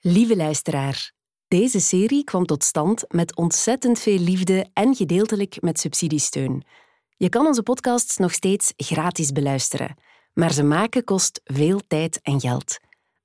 [0.00, 1.12] Lieve luisteraar,
[1.48, 6.64] deze serie kwam tot stand met ontzettend veel liefde en gedeeltelijk met subsidiesteun.
[7.16, 9.96] Je kan onze podcasts nog steeds gratis beluisteren,
[10.32, 12.78] maar ze maken kost veel tijd en geld.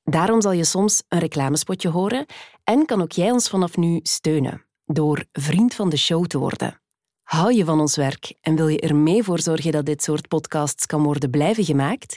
[0.04, 2.26] Daarom zal je soms een reclamespotje horen
[2.64, 6.82] en kan ook jij ons vanaf nu steunen door vriend van de show te worden.
[7.24, 10.28] Hou je van ons werk en wil je er mee voor zorgen dat dit soort
[10.28, 12.16] podcasts kan worden blijven gemaakt?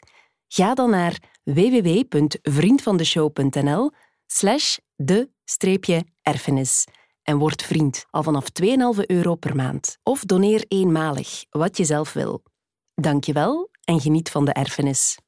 [0.48, 3.90] Ga dan naar www.vriendvandeshow.nl
[4.26, 6.84] slash de-erfenis
[7.22, 9.96] en word vriend al vanaf 2,5 euro per maand.
[10.02, 12.42] Of doneer eenmalig, wat je zelf wil.
[12.94, 15.18] Dank je wel en geniet van de erfenis.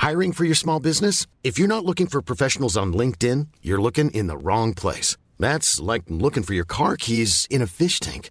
[0.00, 1.26] Hiring for your small business?
[1.40, 5.16] If you're not looking for professionals on LinkedIn, you're looking in the wrong place.
[5.38, 8.30] That's like looking for your car keys in a fish tank.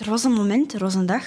[0.00, 1.24] Er was een moment, er was een dag,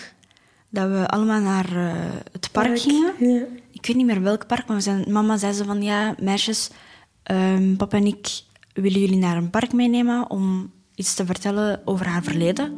[0.70, 1.92] dat we allemaal naar uh,
[2.32, 3.14] het park, park gingen.
[3.20, 3.42] Ja.
[3.72, 6.70] Ik weet niet meer welk park, maar we zijn, mama zei ze van ja, meisjes,
[7.32, 8.42] um, papa en ik
[8.74, 12.72] willen jullie naar een park meenemen om iets te vertellen over haar verleden.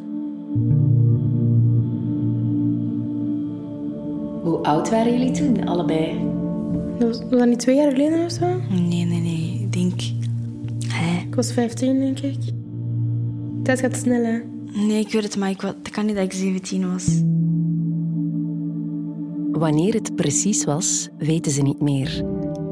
[4.43, 6.19] Hoe oud waren jullie toen, allebei?
[6.99, 8.61] Dat was, was dat niet twee jaar geleden of zo?
[8.69, 9.59] Nee, nee, nee.
[9.61, 10.01] Ik denk...
[10.87, 11.21] Hè?
[11.21, 12.37] Ik was 15, denk ik.
[13.63, 14.54] Dat gaat snel, hè?
[14.75, 17.05] Nee, ik weet het, maar ik, het kan niet dat ik 17 was.
[19.59, 22.25] Wanneer het precies was, weten ze niet meer.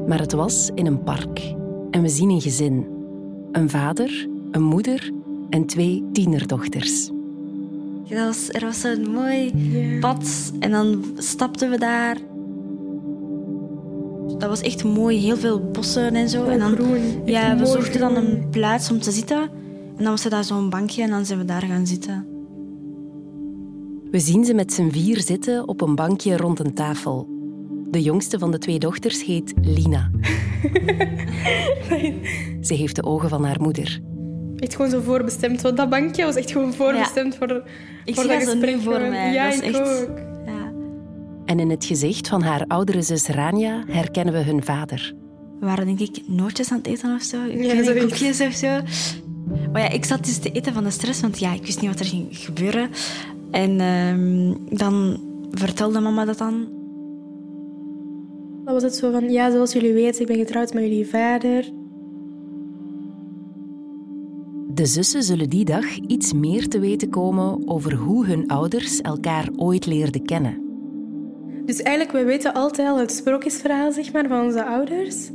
[0.06, 1.54] Maar het was in een park.
[1.90, 2.86] En we zien een gezin.
[3.52, 5.12] Een vader, een moeder
[5.50, 7.10] en twee tienerdochters.
[8.08, 9.52] Dat was, er was een mooi
[10.00, 12.16] pad en dan stapten we daar.
[14.38, 16.44] Dat was echt mooi, heel veel bossen en zo.
[16.44, 16.76] En dan,
[17.24, 19.62] Ja, we zochten dan een plaats om te zitten.
[19.96, 22.26] En dan was er daar zo'n bankje en dan zijn we daar gaan zitten.
[24.10, 27.28] We zien ze met z'n vier zitten op een bankje rond een tafel.
[27.90, 30.10] De jongste van de twee dochters heet Lina.
[32.60, 34.00] Ze heeft de ogen van haar moeder.
[34.56, 35.60] Echt gewoon zo voorbestemd.
[35.62, 37.62] Want dat bankje was echt gewoon voorbestemd voor,
[38.04, 38.80] Ik voor zie dat gesprek.
[38.80, 39.08] voor gewoon.
[39.08, 39.32] mij.
[39.32, 40.18] Ja, Dat is ik echt- ook.
[40.46, 40.72] Ja.
[41.44, 45.14] En in het gezicht van haar oudere zus Rania herkennen we hun vader.
[45.60, 47.36] We waren denk ik nootjes aan het eten of zo.
[47.44, 48.80] Ja, koekjes of zo.
[49.72, 51.90] Maar ja, ik zat dus te eten van de stress, want ja, ik wist niet
[51.90, 52.90] wat er ging gebeuren.
[53.50, 56.68] En ehm, dan vertelde mama dat dan.
[58.64, 61.72] Dan was het zo van, ja, zoals jullie weten, ik ben getrouwd met jullie vader.
[64.74, 69.48] De zussen zullen die dag iets meer te weten komen over hoe hun ouders elkaar
[69.56, 70.62] ooit leerden kennen.
[71.64, 75.30] Dus eigenlijk, we weten altijd al het sprookjesverhaal, zeg maar, van onze ouders.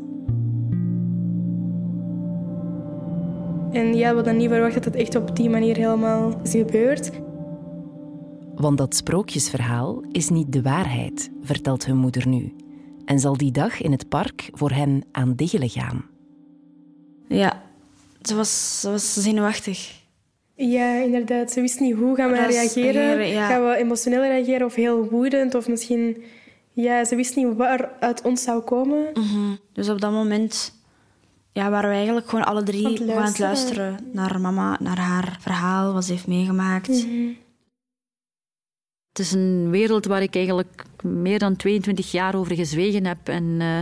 [3.72, 7.12] En ja, we hadden niet verwacht dat het echt op die manier helemaal is gebeurd.
[8.56, 12.53] Want dat sprookjesverhaal is niet de waarheid, vertelt hun moeder nu.
[13.06, 16.06] En zal die dag in het park voor hen aan diggelen gaan.
[17.28, 17.62] Ja,
[18.22, 19.97] ze was, ze was zenuwachtig.
[20.56, 21.52] Ja, inderdaad.
[21.52, 22.94] Ze wist niet hoe gaan we Dat reageren.
[22.94, 23.47] reageren, ja.
[23.47, 25.56] Gaan we emotioneel reageren of heel woedend?
[25.56, 26.24] Of misschien...
[26.72, 29.05] Ja, ze wist niet wat er uit ons zou komen.
[29.73, 30.73] Dus op dat moment
[31.51, 34.09] ja, waren we eigenlijk gewoon alle drie Aan het gewoon aan het luisteren.
[34.13, 37.05] naar mama, naar haar verhaal, wat ze heeft meegemaakt.
[39.09, 43.28] Het is een wereld waar ik eigenlijk meer dan 22 jaar over gezwegen heb.
[43.28, 43.79] En eh,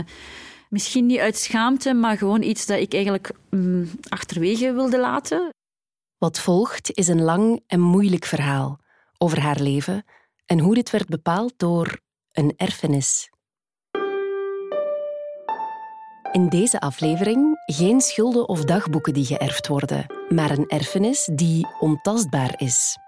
[0.68, 5.48] misschien niet uit schaamte, maar gewoon iets dat ik eigenlijk mm, achterwege wilde laten.
[6.18, 8.78] Wat volgt is een lang en moeilijk verhaal
[9.18, 10.04] over haar leven
[10.46, 12.00] en hoe dit werd bepaald door
[12.32, 13.30] een erfenis.
[16.32, 22.54] In deze aflevering geen schulden of dagboeken die geërfd worden, maar een erfenis die ontastbaar
[22.56, 22.98] is.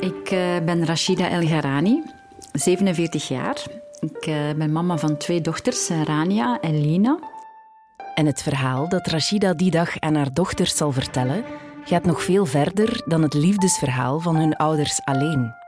[0.00, 2.02] Ik eh, ben Rashida El Gharani.
[2.52, 3.62] 47 jaar.
[4.00, 7.18] Ik uh, ben mama van twee dochters, Rania en Lina.
[8.14, 11.44] En het verhaal dat Rashida die dag aan haar dochters zal vertellen,
[11.84, 15.65] gaat nog veel verder dan het liefdesverhaal van hun ouders alleen.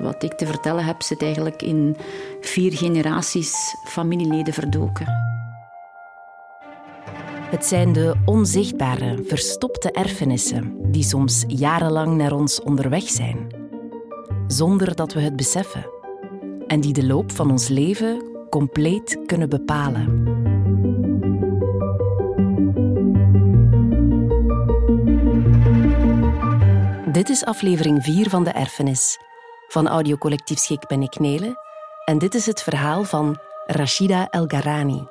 [0.00, 1.96] Wat ik te vertellen heb, zit eigenlijk in
[2.40, 5.06] vier generaties familieleden verdoken.
[7.50, 13.46] Het zijn de onzichtbare, verstopte erfenissen die soms jarenlang naar ons onderweg zijn,
[14.46, 15.90] zonder dat we het beseffen,
[16.66, 20.34] en die de loop van ons leven compleet kunnen bepalen.
[27.12, 29.18] Dit is aflevering 4 van De Erfenis.
[29.68, 31.56] Van audiocollectief Schik ben ik Nele
[32.04, 35.06] en dit is het verhaal van Rashida El Garani.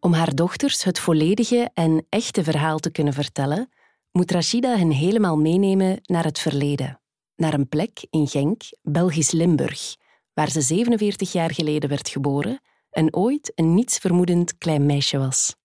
[0.00, 3.72] Om haar dochters het volledige en echte verhaal te kunnen vertellen,
[4.12, 7.00] moet Rashida hen helemaal meenemen naar het verleden.
[7.36, 9.96] Naar een plek in Genk, Belgisch Limburg,
[10.32, 12.60] waar ze 47 jaar geleden werd geboren
[12.90, 15.62] en ooit een nietsvermoedend klein meisje was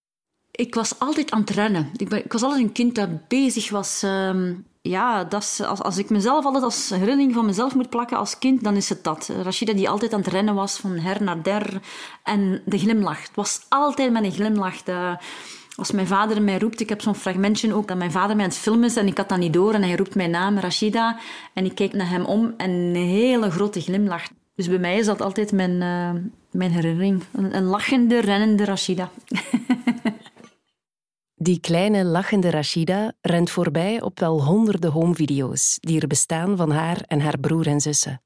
[0.52, 1.90] ik was altijd aan het rennen.
[1.96, 4.04] Ik, was altijd een kind dat bezig was.
[4.04, 4.52] Uh,
[4.82, 8.38] ja, dat is, als, als ik mezelf altijd als herinnering van mezelf moet plakken als
[8.38, 9.30] kind, dan is het dat.
[9.44, 11.82] Rashida die altijd aan het rennen was van her naar der.
[12.24, 13.22] En de glimlach.
[13.22, 14.84] Het was altijd met een glimlach.
[15.76, 18.52] Als mijn vader mij roept, ik heb zo'n fragmentje ook dat mijn vader mij aan
[18.52, 21.18] het filmen is en ik had dat niet door en hij roept mijn naam, Rashida.
[21.54, 24.24] En ik kijk naar hem om en een hele grote glimlach.
[24.56, 27.24] Dus bij mij is dat altijd mijn, uh, mijn herinnering.
[27.32, 29.10] Een, een lachende, rennende Rashida.
[31.42, 37.02] Die kleine lachende Rashida rent voorbij op wel honderden homevideo's die er bestaan van haar
[37.08, 38.22] en haar broer en zussen.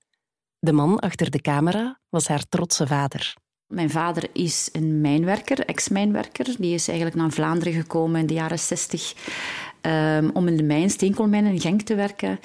[0.60, 3.36] De man achter de camera was haar trotse vader.
[3.68, 6.56] Mijn vader is een mijnwerker, ex-mijnwerker.
[6.58, 9.14] Die is eigenlijk naar Vlaanderen gekomen in de jaren 60
[9.86, 12.40] um, om in de mijn, steenkoolmijn in Genk te werken.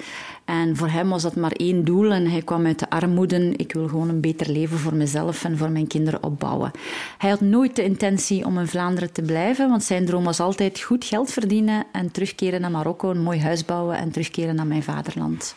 [0.45, 3.53] En voor hem was dat maar één doel en hij kwam uit de armoede.
[3.55, 6.71] Ik wil gewoon een beter leven voor mezelf en voor mijn kinderen opbouwen.
[7.17, 10.79] Hij had nooit de intentie om in Vlaanderen te blijven, want zijn droom was altijd
[10.79, 14.83] goed geld verdienen en terugkeren naar Marokko, een mooi huis bouwen en terugkeren naar mijn
[14.83, 15.55] vaderland.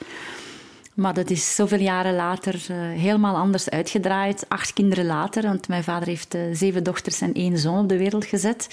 [0.95, 4.45] Maar dat is zoveel jaren later uh, helemaal anders uitgedraaid.
[4.49, 7.99] Acht kinderen later, want mijn vader heeft uh, zeven dochters en één zoon op de
[7.99, 8.69] wereld gezet,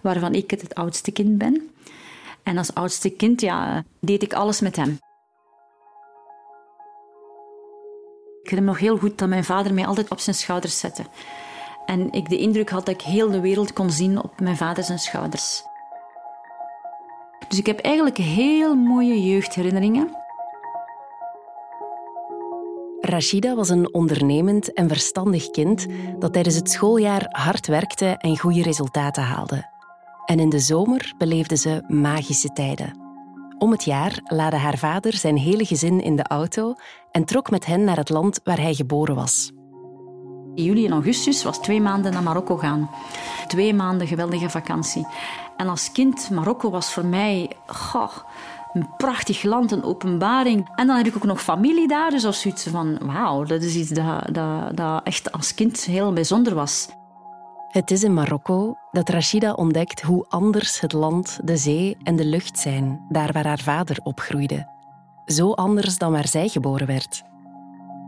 [0.00, 1.70] waarvan ik het oudste kind ben.
[2.50, 4.98] En als oudste kind ja, deed ik alles met hem.
[8.42, 11.04] Ik herinner me nog heel goed dat mijn vader mij altijd op zijn schouders zette.
[11.86, 14.84] En ik de indruk had dat ik heel de wereld kon zien op mijn vader
[14.84, 15.62] zijn schouders.
[17.48, 20.16] Dus ik heb eigenlijk heel mooie jeugdherinneringen.
[23.00, 25.86] Rashida was een ondernemend en verstandig kind
[26.18, 29.78] dat tijdens het schooljaar hard werkte en goede resultaten haalde.
[30.30, 32.98] En in de zomer beleefde ze magische tijden.
[33.58, 36.74] Om het jaar laadde haar vader zijn hele gezin in de auto
[37.10, 39.52] en trok met hen naar het land waar hij geboren was.
[40.54, 42.90] In juli en augustus was twee maanden naar Marokko gaan.
[43.46, 45.06] Twee maanden geweldige vakantie.
[45.56, 48.16] En als kind, Marokko was voor mij goh,
[48.72, 50.68] een prachtig land, een openbaring.
[50.74, 53.74] En dan had ik ook nog familie daar, dus als zoiets van wauw, dat is
[53.74, 56.88] iets dat, dat, dat echt als kind heel bijzonder was.
[57.70, 62.24] Het is in Marokko dat Rashida ontdekt hoe anders het land, de zee en de
[62.24, 64.68] lucht zijn, daar waar haar vader opgroeide.
[65.26, 67.22] Zo anders dan waar zij geboren werd.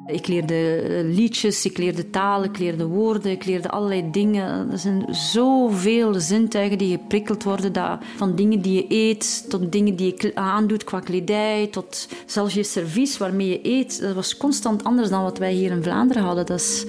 [0.06, 4.70] Ik leerde liedjes, ik leerde taal, ik leerde woorden, ik leerde allerlei dingen.
[4.70, 7.72] Er zijn zoveel zintuigen die geprikkeld worden.
[7.72, 12.54] Dat, van dingen die je eet, tot dingen die je aandoet qua kledij, tot zelfs
[12.54, 14.00] je servies waarmee je eet.
[14.00, 16.46] Dat was constant anders dan wat wij hier in Vlaanderen hadden.
[16.46, 16.86] Dat is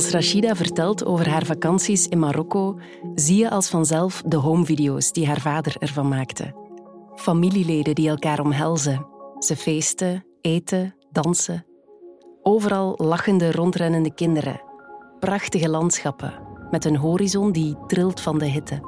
[0.00, 2.78] Als Rashida vertelt over haar vakanties in Marokko,
[3.14, 6.54] zie je als vanzelf de homevideo's die haar vader ervan maakte.
[7.14, 9.06] Familieleden die elkaar omhelzen.
[9.38, 11.66] Ze feesten, eten, dansen.
[12.42, 14.62] Overal lachende, rondrennende kinderen.
[15.18, 16.32] Prachtige landschappen
[16.70, 18.80] met een horizon die trilt van de hitte.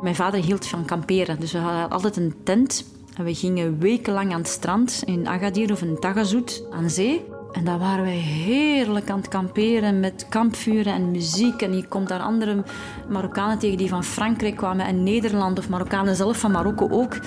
[0.00, 2.84] Mijn vader hield van kamperen, dus we hadden altijd een tent
[3.24, 7.24] we gingen wekenlang aan het strand in Agadir of in Tagazout aan zee.
[7.52, 11.62] En daar waren wij heerlijk aan het kamperen met kampvuren en muziek.
[11.62, 12.64] En je komt daar andere
[13.08, 17.18] Marokkanen tegen die van Frankrijk kwamen en Nederland of Marokkanen zelf van Marokko ook.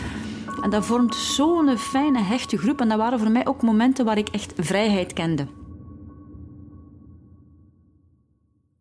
[0.61, 2.79] En dat vormt zo'n fijne, hechte groep.
[2.81, 5.47] En dat waren voor mij ook momenten waar ik echt vrijheid kende.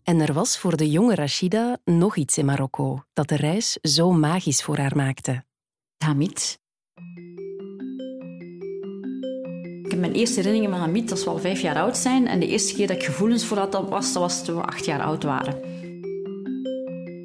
[0.02, 4.12] En er was voor de jonge Rashida nog iets in Marokko dat de reis zo
[4.12, 5.45] magisch voor haar maakte.
[6.04, 6.59] Hamid,
[9.93, 12.27] heb mijn eerste herinneringen van Hamid, dat is wel vijf jaar oud zijn.
[12.27, 14.63] En de eerste keer dat ik gevoelens voor had, dat was, dat was toen we
[14.63, 15.55] acht jaar oud waren.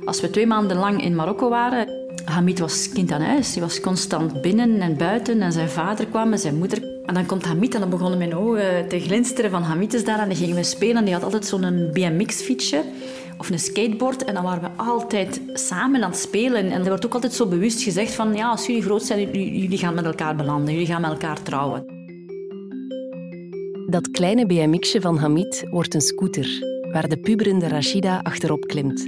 [0.05, 1.87] Als we twee maanden lang in Marokko waren,
[2.25, 3.53] Hamid was kind aan huis.
[3.53, 5.41] Hij was constant binnen en buiten.
[5.41, 6.83] En zijn vader kwam en zijn moeder.
[7.05, 10.19] En dan komt Hamid en dan begonnen mijn ogen te glinsteren van Hamid is daar.
[10.19, 11.05] En dan gingen we spelen.
[11.05, 12.83] Die had altijd zo'n BMX-fietsje
[13.37, 14.23] of een skateboard.
[14.23, 16.71] En dan waren we altijd samen aan het spelen.
[16.71, 18.35] En er wordt ook altijd zo bewust gezegd van...
[18.35, 20.73] Ja, als jullie groot zijn, jullie gaan met elkaar belanden.
[20.73, 21.96] Jullie gaan met elkaar trouwen.
[23.89, 26.49] Dat kleine BMX'je van Hamid wordt een scooter,
[26.91, 28.99] waar de puberende Rashida achterop klimt.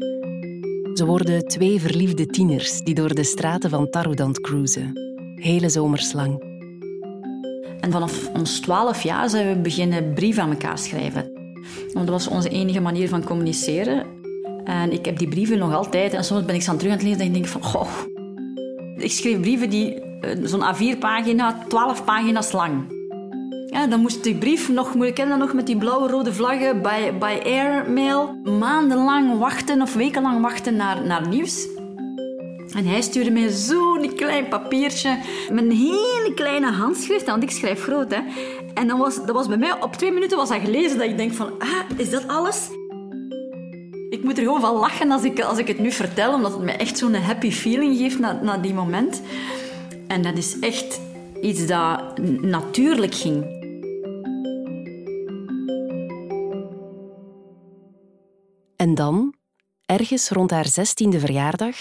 [0.94, 4.92] Ze worden twee verliefde tieners die door de straten van Taroudant cruisen.
[5.36, 6.44] Hele zomers lang.
[7.80, 11.32] En vanaf ons twaalf jaar zijn we beginnen brieven aan elkaar schrijven.
[11.94, 14.06] Want dat was onze enige manier van communiceren.
[14.64, 16.14] En ik heb die brieven nog altijd.
[16.14, 17.64] En soms ben ik ze aan terug aan het lezen en denk ik van...
[17.64, 17.90] Goh.
[18.98, 22.98] Ik schreef brieven die eh, zo'n A4-pagina, 12 pagina's lang.
[23.70, 26.82] Ja, dan moest die brief nog, moet ik kennen nog met die blauwe rode vlaggen
[26.82, 28.40] bij, bij airmail.
[28.44, 31.68] Maandenlang wachten of wekenlang wachten naar, naar nieuws.
[32.76, 35.18] En hij stuurde mij zo'n klein papiertje
[35.52, 38.12] met een hele kleine handschrift, want ik schrijf groot.
[38.12, 38.20] Hè.
[38.74, 41.18] En dan was, dat was bij mij, op twee minuten was dat gelezen, dat ik
[41.18, 42.70] denk van, ah, is dat alles?
[44.10, 46.62] Ik moet er gewoon van lachen als ik, als ik het nu vertel, omdat het
[46.62, 49.22] me echt zo'n happy feeling geeft na, na die moment.
[50.08, 51.02] En dat is echt
[51.42, 53.59] iets dat natuurlijk ging.
[58.82, 59.34] En dan,
[59.86, 61.76] ergens rond haar zestiende verjaardag,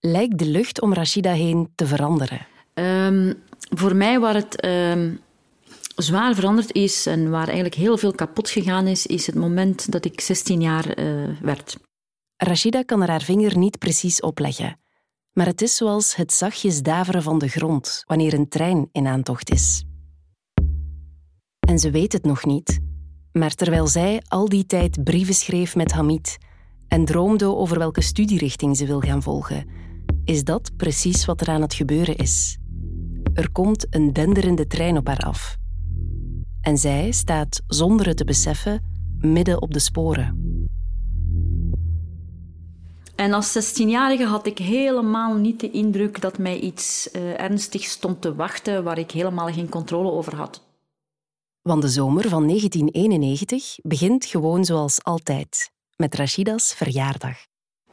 [0.00, 2.46] lijkt de lucht om Rashida heen te veranderen.
[2.74, 5.20] Um, voor mij waar het um,
[5.96, 10.04] zwaar veranderd is en waar eigenlijk heel veel kapot gegaan is, is het moment dat
[10.04, 11.76] ik 16 jaar uh, werd.
[12.36, 14.80] Rashida kan er haar vinger niet precies opleggen.
[15.32, 19.50] Maar het is zoals het zachtjes daveren van de grond wanneer een trein in aantocht
[19.50, 19.84] is.
[21.68, 22.80] En ze weet het nog niet,
[23.38, 26.38] maar terwijl zij al die tijd brieven schreef met Hamid
[26.88, 29.66] en droomde over welke studierichting ze wil gaan volgen,
[30.24, 32.58] is dat precies wat er aan het gebeuren is.
[33.34, 35.56] Er komt een denderende trein op haar af.
[36.60, 38.82] En zij staat zonder het te beseffen
[39.20, 40.46] midden op de sporen.
[43.16, 48.20] En als 16-jarige had ik helemaal niet de indruk dat mij iets uh, ernstigs stond
[48.20, 50.67] te wachten waar ik helemaal geen controle over had.
[51.62, 57.36] Want de zomer van 1991 begint gewoon zoals altijd, met Rashida's verjaardag.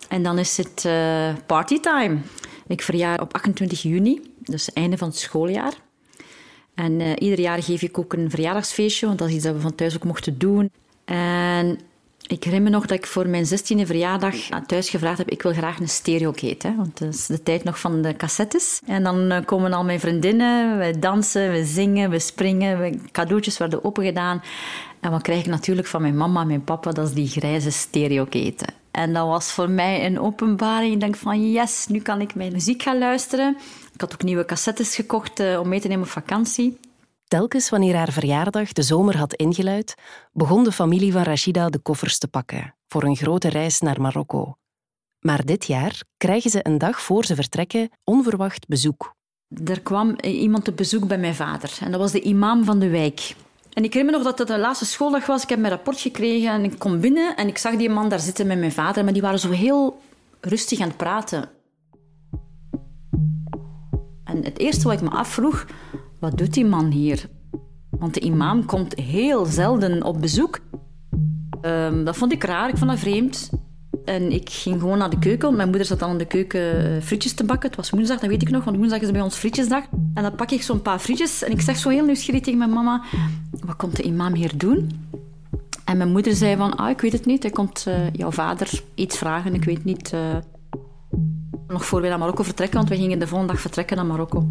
[0.10, 2.17] En dan is het uh, partytime.
[2.67, 5.74] Ik verjaar op 28 juni, dus einde van het schooljaar.
[6.75, 9.62] En uh, ieder jaar geef ik ook een verjaardagsfeestje, want dat is iets dat we
[9.62, 10.72] van thuis ook mochten doen.
[11.05, 11.79] En
[12.27, 15.53] ik herinner me nog dat ik voor mijn 16e verjaardag thuis gevraagd heb: ik wil
[15.53, 16.67] graag een stereokate.
[16.67, 18.79] Hè, want dat is de tijd nog van de cassettes.
[18.86, 23.84] En dan eh, komen al mijn vriendinnen, we dansen, we zingen, we springen, cadeautjes worden
[23.84, 24.41] opengedaan.
[25.00, 26.91] En wat krijg ik natuurlijk van mijn mama en mijn papa?
[26.91, 28.67] Dat is die grijze stereoketen.
[28.91, 30.94] En dat was voor mij een openbaring.
[30.94, 33.58] Ik denk van yes, nu kan ik mijn muziek gaan luisteren.
[33.94, 36.77] Ik had ook nieuwe cassettes gekocht uh, om mee te nemen op vakantie.
[37.27, 39.96] Telkens wanneer haar verjaardag de zomer had ingeluid,
[40.34, 44.58] begon de familie van Rashida de koffers te pakken voor een grote reis naar Marokko.
[45.20, 49.15] Maar dit jaar krijgen ze een dag voor ze vertrekken onverwacht bezoek.
[49.65, 52.89] Er kwam iemand op bezoek bij mijn vader en dat was de imam van de
[52.89, 53.36] wijk.
[53.74, 55.44] En ik herinner me nog dat het de laatste schooldag was.
[55.44, 58.20] Ik heb mijn rapport gekregen en ik kom binnen en ik zag die man daar
[58.20, 60.01] zitten met mijn vader, maar die waren zo heel
[60.41, 61.50] rustig aan het praten.
[64.24, 65.65] En het eerste wat ik me afvroeg,
[66.25, 67.29] wat doet die man hier?
[67.89, 70.60] Want de imam komt heel zelden op bezoek.
[71.62, 73.50] Um, dat vond ik raar, ik vond dat vreemd.
[74.05, 75.55] En ik ging gewoon naar de keuken.
[75.55, 77.67] Mijn moeder zat dan in de keuken eh, frietjes te bakken.
[77.67, 79.84] Het was woensdag, dat weet ik nog, want woensdag is bij ons frietjesdag.
[80.13, 82.74] En dan pak ik zo'n paar frietjes en ik zeg zo heel nieuwsgierig tegen mijn
[82.74, 83.03] mama:
[83.65, 84.89] Wat komt de imam hier doen?
[85.86, 87.44] En mijn moeder zei van, ah, ik weet het niet.
[87.44, 90.13] Hij komt uh, jouw vader iets vragen, ik weet niet.
[90.13, 90.36] Uh...
[91.67, 94.50] Nog voor we naar Marokko vertrekken, want we gingen de volgende dag vertrekken naar Marokko.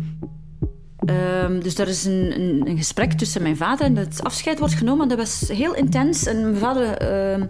[1.11, 4.75] Um, dus er is een, een, een, gesprek tussen mijn vader en het afscheid wordt
[4.75, 5.08] genomen.
[5.08, 6.26] Dat was heel intens.
[6.26, 7.02] En mijn vader
[7.38, 7.44] uh,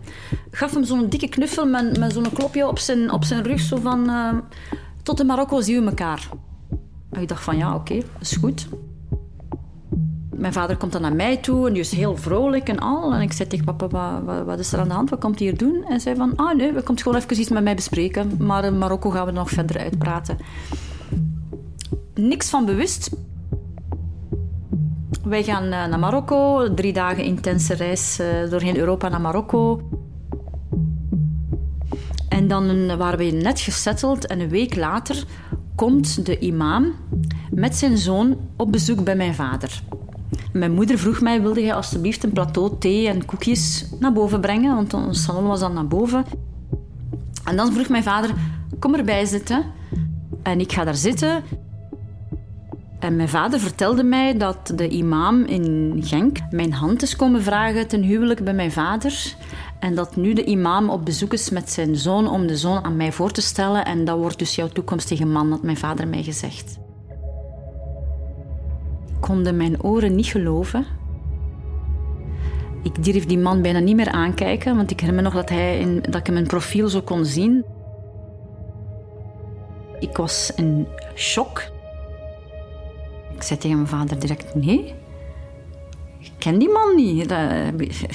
[0.50, 3.60] gaf hem zo'n dikke knuffel met, met zo'n klopje op zijn, op zijn rug.
[3.60, 4.32] Zo van, uh,
[5.02, 6.28] tot in Marokko zien we elkaar.
[7.10, 8.68] En ik dacht van, ja, oké, is goed.
[10.30, 13.14] Mijn vader komt dan naar mij toe en die is heel vrolijk en al.
[13.14, 15.10] En ik zei tegen papa, wat, wat, is er aan de hand?
[15.10, 15.74] Wat komt hij hier doen?
[15.74, 18.36] En hij zei van, ah nee, we komt gewoon even iets met mij bespreken.
[18.38, 20.38] Maar in Marokko gaan we nog verder uitpraten.
[22.14, 23.10] Niks van bewust,
[25.24, 29.80] wij gaan eh, naar Marokko, drie dagen intense reis uh, doorheen Europa naar Marokko.
[32.28, 35.24] En dan waren we net gesetteld en een week later
[35.74, 36.92] komt de imam
[37.50, 39.82] met zijn zoon op bezoek bij mijn vader.
[40.52, 44.74] Mijn moeder vroeg mij, wilde jij alsjeblieft een plateau thee en koekjes naar boven brengen?
[44.74, 46.24] Want ons salon was dan naar boven.
[47.44, 48.30] En dan vroeg mijn vader,
[48.78, 49.64] kom erbij zitten.
[50.42, 51.42] En ik ga daar zitten.
[53.10, 58.02] Mijn vader vertelde mij dat de imam in Genk mijn hand is komen vragen ten
[58.02, 59.34] huwelijk bij mijn vader.
[59.78, 62.96] En dat nu de imam op bezoek is met zijn zoon om de zoon aan
[62.96, 63.84] mij voor te stellen.
[63.84, 66.78] En dat wordt dus jouw toekomstige man, had mijn vader mij gezegd.
[69.06, 70.86] Ik kon mijn oren niet geloven.
[72.82, 76.02] Ik durf die man bijna niet meer aankijken, want ik herinner nog dat, hij in,
[76.10, 77.64] dat ik hem profiel zo kon zien.
[79.98, 81.72] Ik was in shock.
[83.44, 84.94] Zei tegen mijn vader direct: Nee,
[86.18, 87.30] ik ken die man niet.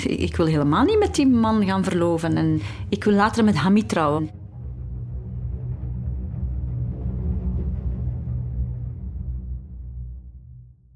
[0.03, 2.37] Ik wil helemaal niet met die man gaan verloven.
[2.37, 4.29] En ik wil later met Hamid trouwen.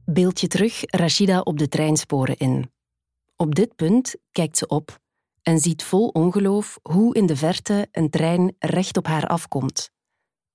[0.06, 2.72] Beeld je terug Rashida op de treinsporen in.
[3.36, 5.00] Op dit punt kijkt ze op
[5.42, 9.90] en ziet vol ongeloof hoe in de verte een trein recht op haar afkomt.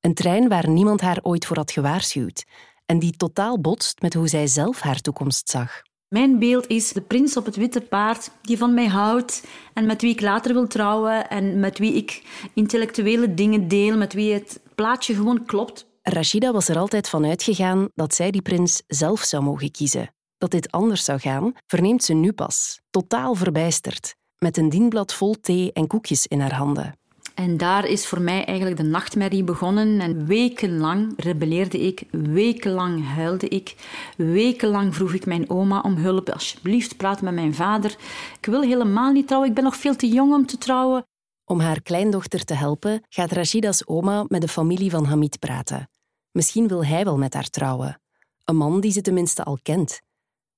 [0.01, 2.45] Een trein waar niemand haar ooit voor had gewaarschuwd
[2.91, 5.83] en die totaal botst met hoe zij zelf haar toekomst zag.
[6.09, 10.03] Mijn beeld is de prins op het witte paard die van mij houdt en met
[10.03, 12.23] wie ik later wil trouwen en met wie ik
[12.55, 15.87] intellectuele dingen deel, met wie het plaatje gewoon klopt.
[16.03, 20.15] Rashida was er altijd van uitgegaan dat zij die prins zelf zou mogen kiezen.
[20.39, 25.35] Dat dit anders zou gaan, verneemt ze nu pas, totaal verbijsterd, met een dienblad vol
[25.41, 26.99] thee en koekjes in haar handen.
[27.39, 30.01] En daar is voor mij eigenlijk de nachtmerrie begonnen.
[30.01, 33.75] En wekenlang rebelleerde ik, wekenlang huilde ik,
[34.17, 36.31] wekenlang vroeg ik mijn oma om hulp.
[36.31, 37.97] Alsjeblieft, praat met mijn vader.
[38.41, 41.07] Ik wil helemaal niet trouwen, ik ben nog veel te jong om te trouwen.
[41.45, 45.91] Om haar kleindochter te helpen, gaat Rashida's oma met de familie van Hamid praten.
[46.31, 48.01] Misschien wil hij wel met haar trouwen.
[48.45, 50.01] Een man die ze tenminste al kent.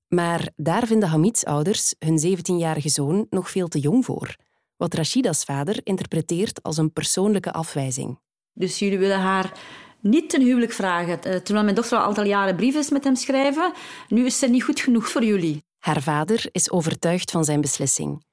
[0.08, 4.36] Maar daar vinden Hamids ouders hun 17-jarige zoon nog veel te jong voor
[4.80, 8.18] wat Rashida's vader interpreteert als een persoonlijke afwijzing.
[8.52, 9.58] Dus jullie willen haar
[10.00, 13.14] niet ten huwelijk vragen, eh, terwijl mijn dochter al aantal jaren brieven is met hem
[13.16, 13.72] schrijven.
[14.08, 15.64] Nu is ze niet goed genoeg voor jullie.
[15.78, 18.24] Haar vader is overtuigd van zijn beslissing.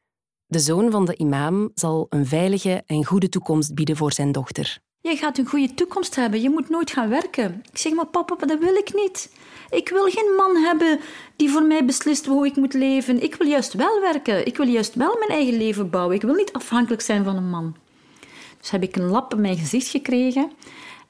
[0.46, 4.80] De zoon van de imam zal een veilige en goede toekomst bieden voor zijn dochter.
[5.10, 6.42] Je gaat een goede toekomst hebben.
[6.42, 7.64] Je moet nooit gaan werken.
[7.72, 9.30] Ik zeg maar, papa, dat wil ik niet.
[9.70, 11.00] Ik wil geen man hebben
[11.36, 13.24] die voor mij beslist hoe ik moet leven.
[13.24, 14.46] Ik wil juist wel werken.
[14.46, 16.16] Ik wil juist wel mijn eigen leven bouwen.
[16.16, 17.76] Ik wil niet afhankelijk zijn van een man.
[18.60, 20.52] Dus heb ik een lap in mijn gezicht gekregen.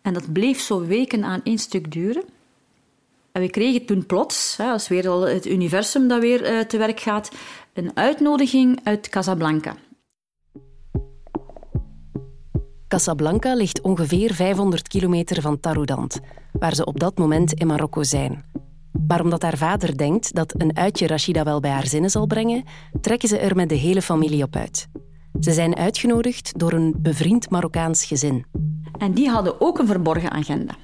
[0.01, 2.23] En dat bleef zo weken aan één stuk duren.
[3.31, 6.99] En we kregen toen plots, als weer al het universum dat weer eh, te werk
[6.99, 7.31] gaat,
[7.73, 9.75] een uitnodiging uit Casablanca.
[12.87, 16.19] Casablanca ligt ongeveer 500 kilometer van Taroudant,
[16.51, 18.45] waar ze op dat moment in Marokko zijn.
[19.07, 22.63] Maar omdat haar vader denkt dat een uitje Rashida wel bij haar zinnen zal brengen,
[23.01, 24.87] trekken ze er met de hele familie op uit.
[25.39, 28.45] Ze zijn uitgenodigd door een bevriend Marokkaans gezin.
[28.97, 30.75] En die hadden ook een verborgen agenda.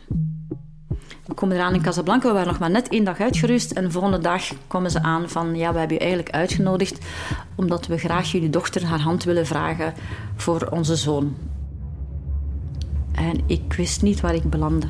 [1.25, 3.71] We komen eraan in Casablanca, we waren nog maar net één dag uitgerust.
[3.71, 7.05] En de volgende dag komen ze aan van, ja, we hebben u eigenlijk uitgenodigd
[7.55, 9.93] omdat we graag jullie dochter haar hand willen vragen
[10.35, 11.35] voor onze zoon.
[13.13, 14.87] En ik wist niet waar ik belandde.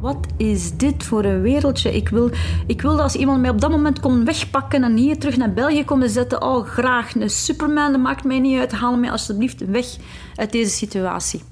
[0.00, 1.94] Wat is dit voor een wereldje?
[1.94, 2.30] Ik, wil,
[2.66, 5.84] ik wilde als iemand mij op dat moment kon wegpakken en hier terug naar België
[5.84, 6.42] komen zetten.
[6.42, 7.14] Oh, graag.
[7.14, 8.72] Een Superman, dat maakt mij niet uit.
[8.72, 9.96] Haal mij alsjeblieft weg
[10.34, 11.42] uit deze situatie.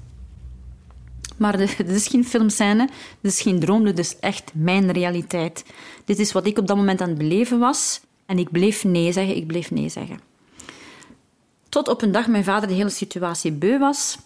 [1.37, 2.89] Maar dit is geen filmscène,
[3.21, 5.65] dit is geen droom, dit is echt mijn realiteit.
[6.05, 8.01] Dit is wat ik op dat moment aan het beleven was.
[8.25, 10.19] En ik bleef nee zeggen, ik bleef nee zeggen.
[11.69, 14.17] Tot op een dag mijn vader de hele situatie beu was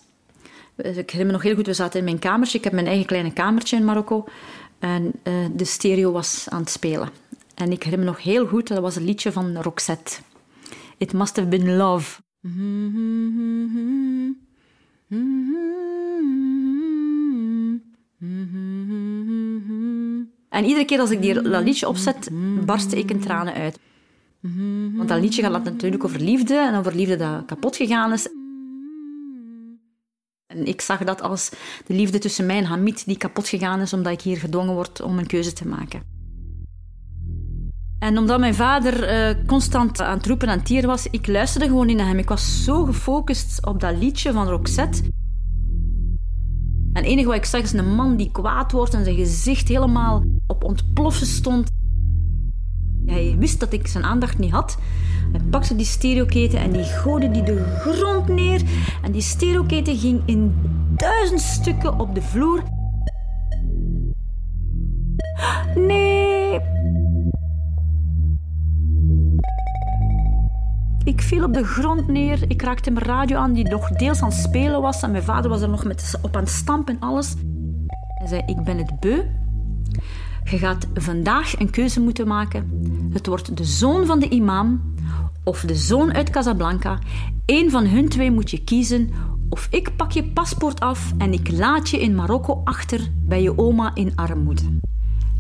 [0.78, 2.58] ik herinner me nog heel goed, we zaten in mijn kamertje.
[2.58, 4.26] Ik heb mijn eigen kleine kamertje in Marokko.
[4.80, 7.10] En uh, de stereo was aan het spelen.
[7.56, 10.20] En ik herinner me nog heel goed, dat was een liedje van Roxette.
[10.98, 12.22] It must have been love.
[20.50, 22.30] En iedere keer als ik die, dat liedje opzet,
[22.66, 23.80] barstte ik in tranen uit.
[24.96, 28.28] Want dat liedje gaat natuurlijk over liefde en over liefde dat kapot gegaan is.
[30.64, 31.50] Ik zag dat als
[31.86, 35.02] de liefde tussen mij en Hamid die kapot gegaan is omdat ik hier gedwongen word
[35.02, 36.02] om een keuze te maken.
[38.00, 41.86] En omdat mijn vader uh, constant aan het roepen en tier was, ik luisterde gewoon
[41.86, 42.18] niet naar hem.
[42.18, 45.04] Ik was zo gefocust op dat liedje van Roxette.
[46.94, 49.68] En het enige wat ik zag is een man die kwaad wordt en zijn gezicht
[49.68, 51.70] helemaal op ontploffen stond.
[53.06, 54.78] Hij wist dat ik zijn aandacht niet had.
[55.32, 58.62] Hij pakte die stereoketen en die gooide die de grond neer.
[59.04, 60.56] En die stereoketen ging in
[60.96, 62.64] duizend stukken op de vloer.
[65.76, 66.60] Nee!
[71.04, 72.40] Ik viel op de grond neer.
[72.48, 75.02] Ik raakte mijn radio aan, die nog deels aan het spelen was.
[75.02, 77.36] En mijn vader was er nog met, op aan het stampen en alles.
[78.16, 79.24] Hij zei: Ik ben het beu
[80.50, 82.70] je gaat vandaag een keuze moeten maken.
[83.14, 84.94] Het wordt de zoon van de imam
[85.44, 87.00] of de zoon uit Casablanca.
[87.46, 89.10] Eén van hun twee moet je kiezen.
[89.50, 93.58] Of ik pak je paspoort af en ik laat je in Marokko achter bij je
[93.58, 94.80] oma in armoede.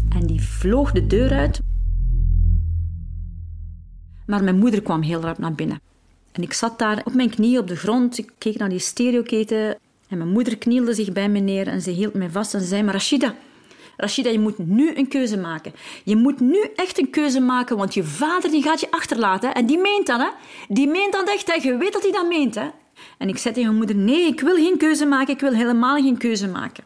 [0.10, 1.62] En die vloog de deur uit.
[4.26, 5.82] Maar mijn moeder kwam heel rap naar binnen.
[6.32, 8.18] En ik zat daar op mijn knie op de grond.
[8.18, 9.78] Ik keek naar die stereoketen.
[10.08, 12.84] En mijn moeder knielde zich bij me neer en ze hield mij vast en zei:
[12.84, 13.36] Maar Rashida,
[13.98, 15.74] Rashida, je moet nu een keuze maken.
[16.04, 19.54] Je moet nu echt een keuze maken, want je vader die gaat je achterlaten.
[19.54, 20.30] En die meent dat, hè?
[20.68, 21.70] Die meent dat echt, hè?
[21.70, 22.70] Je weet dat hij dat meent, hè?
[23.18, 25.34] En ik zei tegen mijn moeder: Nee, ik wil geen keuze maken.
[25.34, 26.84] Ik wil helemaal geen keuze maken.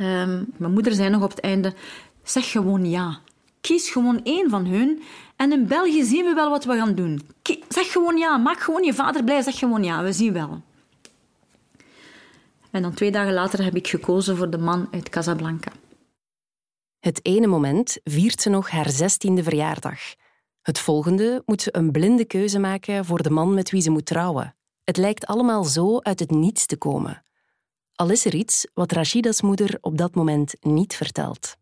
[0.00, 1.74] Um, mijn moeder zei nog op het einde:
[2.22, 3.18] Zeg gewoon ja.
[3.60, 5.02] Kies gewoon één van hun
[5.36, 7.20] en in België zien we wel wat we gaan doen.
[7.68, 10.62] Zeg gewoon ja, maak gewoon je vader blij, zeg gewoon ja, we zien wel.
[12.70, 15.72] En dan twee dagen later heb ik gekozen voor de man uit Casablanca.
[16.98, 20.00] Het ene moment viert ze nog haar zestiende verjaardag.
[20.62, 24.06] Het volgende moet ze een blinde keuze maken voor de man met wie ze moet
[24.06, 24.54] trouwen.
[24.84, 27.22] Het lijkt allemaal zo uit het niets te komen.
[27.94, 31.56] Al is er iets wat Rashida's moeder op dat moment niet vertelt.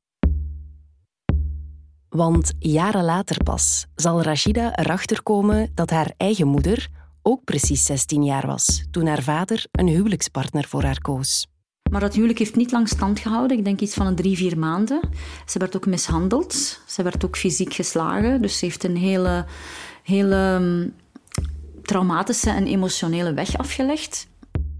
[2.09, 6.88] Want jaren later pas zal Rashida erachter komen dat haar eigen moeder
[7.29, 11.47] ook precies 16 jaar was toen haar vader een huwelijkspartner voor haar koos.
[11.91, 13.59] Maar dat huwelijk heeft niet lang stand gehouden.
[13.59, 15.01] Ik denk iets van een drie, vier maanden.
[15.47, 16.81] Ze werd ook mishandeld.
[16.87, 18.43] Ze werd ook fysiek geslagen.
[18.43, 19.47] Dus ze heeft een hele,
[20.03, 20.93] hele mm,
[21.83, 24.29] traumatische en emotionele weg afgelegd.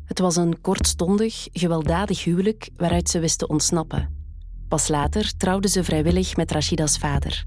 [0.05, 4.17] Het was een kortstondig, gewelddadig huwelijk waaruit ze wist te ontsnappen.
[4.69, 7.45] Pas later trouwde ze vrijwillig met Rashida's vader.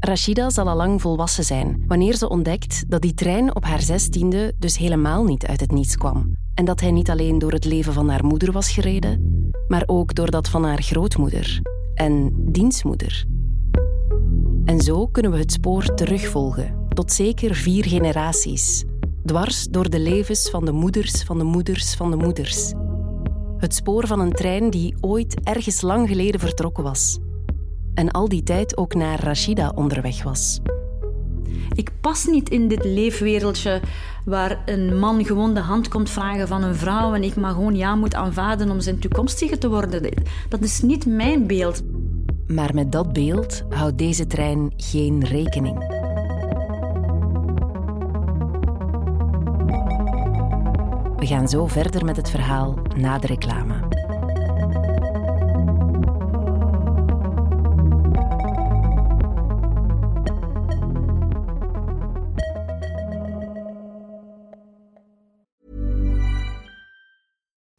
[0.00, 4.54] Rashida zal al lang volwassen zijn wanneer ze ontdekt dat die trein op haar zestiende
[4.58, 6.36] dus helemaal niet uit het niets kwam.
[6.54, 10.14] En dat hij niet alleen door het leven van haar moeder was gereden, maar ook
[10.14, 11.60] door dat van haar grootmoeder
[11.94, 13.24] en dienstmoeder.
[14.64, 18.84] En zo kunnen we het spoor terugvolgen, tot zeker vier generaties,
[19.24, 22.72] dwars door de levens van de moeders van de moeders van de moeders.
[23.56, 27.18] Het spoor van een trein die ooit ergens lang geleden vertrokken was
[27.96, 30.60] en al die tijd ook naar Rashida onderweg was.
[31.74, 33.80] Ik pas niet in dit leefwereldje
[34.24, 37.76] waar een man gewoon de hand komt vragen van een vrouw en ik maar gewoon
[37.76, 40.12] ja moet aanvaarden om zijn toekomstige te worden.
[40.48, 41.82] Dat is niet mijn beeld.
[42.46, 45.78] Maar met dat beeld houdt deze trein geen rekening.
[51.16, 53.85] We gaan zo verder met het verhaal na de reclame.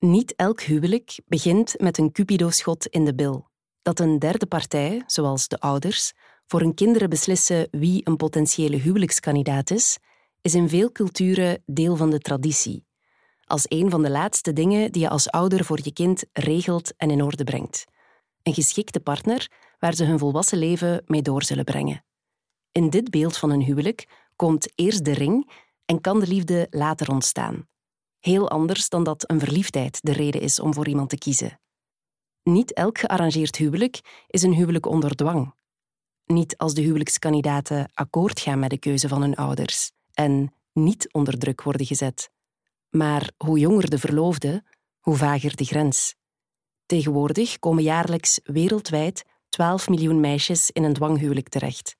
[0.00, 3.48] Niet elk huwelijk begint met een cupido-schot in de bil.
[3.82, 6.12] Dat een derde partij, zoals de ouders,
[6.46, 9.98] voor hun kinderen beslissen wie een potentiële huwelijkskandidaat is,
[10.40, 12.86] is in veel culturen deel van de traditie.
[13.44, 17.10] Als een van de laatste dingen die je als ouder voor je kind regelt en
[17.10, 17.84] in orde brengt.
[18.42, 22.04] Een geschikte partner waar ze hun volwassen leven mee door zullen brengen.
[22.72, 25.50] In dit beeld van een huwelijk komt eerst de ring
[25.84, 27.68] en kan de liefde later ontstaan.
[28.20, 31.60] Heel anders dan dat een verliefdheid de reden is om voor iemand te kiezen.
[32.42, 35.54] Niet elk gearrangeerd huwelijk is een huwelijk onder dwang.
[36.24, 41.38] Niet als de huwelijkskandidaten akkoord gaan met de keuze van hun ouders en niet onder
[41.38, 42.30] druk worden gezet.
[42.90, 44.64] Maar hoe jonger de verloofde,
[45.00, 46.14] hoe vager de grens.
[46.86, 51.96] Tegenwoordig komen jaarlijks wereldwijd 12 miljoen meisjes in een dwanghuwelijk terecht.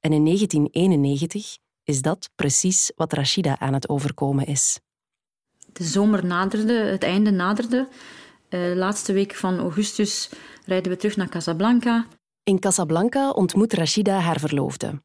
[0.00, 4.80] En in 1991 is dat precies wat Rashida aan het overkomen is.
[5.72, 7.88] De zomer naderde, het einde naderde.
[8.50, 10.30] Uh, de laatste week van augustus
[10.64, 12.06] rijden we terug naar Casablanca.
[12.42, 15.02] In Casablanca ontmoet Rashida haar verloofde.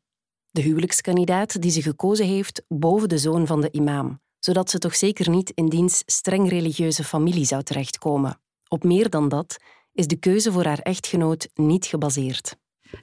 [0.52, 4.96] De huwelijkskandidaat die ze gekozen heeft boven de zoon van de imam, zodat ze toch
[4.96, 8.40] zeker niet in diens streng religieuze familie zou terechtkomen.
[8.68, 9.58] Op meer dan dat
[9.94, 12.56] is de keuze voor haar echtgenoot niet gebaseerd.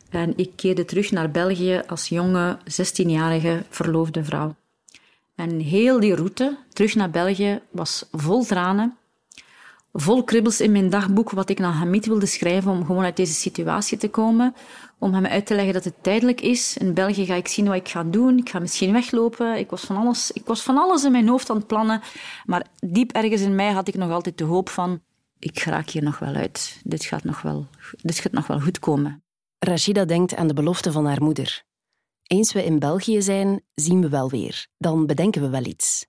[0.09, 4.55] En ik keerde terug naar België als jonge, 16-jarige verloofde vrouw.
[5.35, 8.99] En heel die route terug naar België was vol tranen,
[9.93, 13.33] vol kribbels in mijn dagboek wat ik naar Hamid wilde schrijven om gewoon uit deze
[13.33, 14.55] situatie te komen,
[14.99, 16.77] om hem uit te leggen dat het tijdelijk is.
[16.77, 19.59] In België ga ik zien wat ik ga doen, ik ga misschien weglopen.
[19.59, 22.01] Ik was van alles, ik was van alles in mijn hoofd aan het plannen,
[22.45, 25.01] maar diep ergens in mij had ik nog altijd de hoop van
[25.39, 26.81] ik raak hier nog wel uit.
[26.85, 27.67] Dit gaat nog wel,
[28.03, 29.23] dit gaat nog wel goed komen.
[29.59, 31.65] Rashida denkt aan de belofte van haar moeder.
[32.33, 34.67] Eens we in België zijn, zien we wel weer.
[34.79, 36.07] Dan bedenken we wel iets.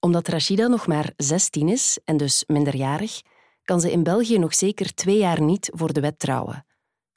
[0.00, 3.20] Omdat Rashida nog maar 16 is en dus minderjarig,
[3.62, 6.66] kan ze in België nog zeker twee jaar niet voor de wet trouwen.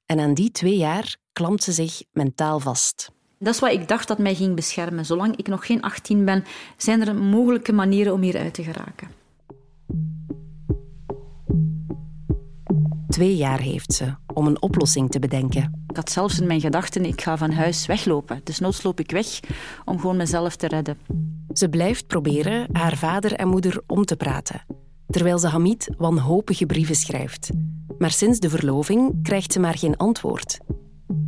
[0.05, 3.11] En aan die twee jaar klampt ze zich mentaal vast.
[3.39, 5.05] Dat is wat ik dacht dat mij ging beschermen.
[5.05, 6.43] Zolang ik nog geen 18 ben,
[6.77, 9.07] zijn er mogelijke manieren om hieruit te geraken.
[13.07, 15.84] Twee jaar heeft ze om een oplossing te bedenken.
[15.95, 18.41] Ik had zelfs in mijn gedachten, ik ga van huis weglopen.
[18.43, 19.39] Dus noods loop ik weg
[19.85, 20.97] om gewoon mezelf te redden.
[21.53, 24.65] Ze blijft proberen haar vader en moeder om te praten,
[25.07, 27.49] terwijl ze Hamid wanhopige brieven schrijft.
[27.97, 30.57] Maar sinds de verloving krijgt ze maar geen antwoord.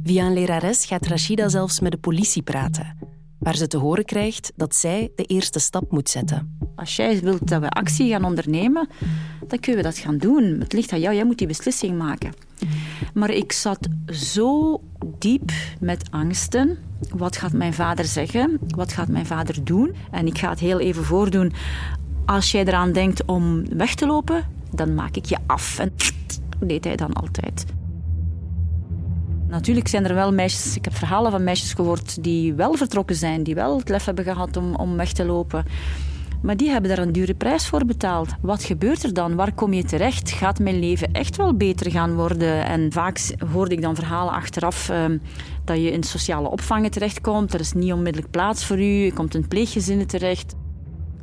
[0.03, 2.97] Via een lerares gaat Rashida zelfs met de politie praten,
[3.39, 6.58] waar ze te horen krijgt dat zij de eerste stap moet zetten.
[6.75, 8.89] Als jij wilt dat we actie gaan ondernemen,
[9.47, 10.43] dan kunnen we dat gaan doen.
[10.43, 12.47] Het ligt aan jou, jij moet die beslissing maken.
[13.13, 14.82] Maar ik zat zo
[15.20, 16.78] diep met angsten.
[17.15, 18.60] Wat gaat mijn vader zeggen?
[18.67, 19.96] Wat gaat mijn vader doen?
[20.12, 21.54] En ik ga het heel even voordoen.
[22.26, 25.80] Als jij eraan denkt om weg te lopen, dan maak ik je af.
[25.80, 25.91] En
[26.60, 27.65] deed hij dan altijd.
[29.48, 33.43] Natuurlijk zijn er wel meisjes, ik heb verhalen van meisjes gehoord die wel vertrokken zijn,
[33.43, 35.65] die wel het lef hebben gehad om, om weg te lopen.
[36.41, 38.30] Maar die hebben daar een dure prijs voor betaald.
[38.41, 39.36] Wat gebeurt er dan?
[39.36, 40.32] Waar kom je terecht?
[40.32, 42.65] Gaat mijn leven echt wel beter gaan worden?
[42.65, 43.19] En vaak
[43.52, 45.17] hoorde ik dan verhalen achteraf ehm,
[45.65, 47.54] dat je in sociale opvangen terechtkomt.
[47.54, 48.84] Er is niet onmiddellijk plaats voor u.
[48.84, 50.56] Je komt in pleeggezinnen terecht.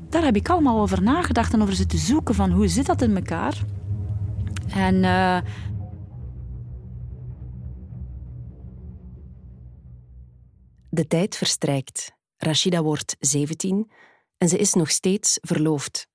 [0.09, 3.17] Daar heb ik allemaal over nagedacht en over zitten zoeken van hoe zit dat in
[3.17, 3.59] elkaar?
[4.75, 4.95] En...
[4.95, 5.39] Uh,
[10.91, 12.13] de tijd verstrijkt.
[12.37, 13.91] Rashida wordt 17
[14.39, 16.07] en ze is nog steeds verloofd.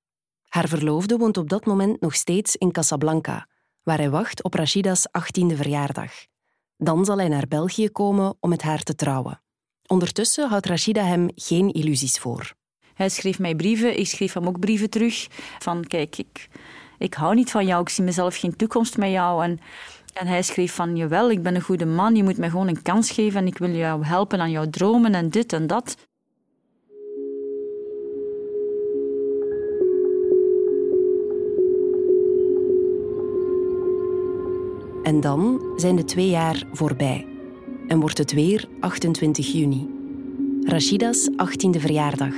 [0.48, 3.48] Haar verloofde woont op dat moment nog steeds in Casablanca,
[3.82, 6.12] waar hij wacht op Rashida's 18e verjaardag.
[6.76, 9.42] Dan zal hij naar België komen om met haar te trouwen.
[9.86, 12.52] Ondertussen houdt Rashida hem geen illusies voor.
[12.94, 15.26] Hij schreef mij brieven, ik schreef hem ook brieven terug.
[15.58, 16.48] Van kijk, ik,
[16.98, 19.44] ik hou niet van jou, ik zie mezelf geen toekomst met jou.
[19.44, 19.60] En,
[20.12, 22.82] en hij schreef van, jawel, ik ben een goede man, je moet mij gewoon een
[22.82, 25.96] kans geven en ik wil jou helpen aan jouw dromen en dit en dat.
[35.10, 37.26] En dan zijn de twee jaar voorbij
[37.88, 39.88] en wordt het weer 28 juni.
[40.64, 42.34] Rashida's 18e verjaardag.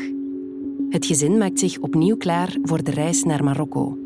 [0.90, 3.98] Het gezin maakt zich opnieuw klaar voor de reis naar Marokko.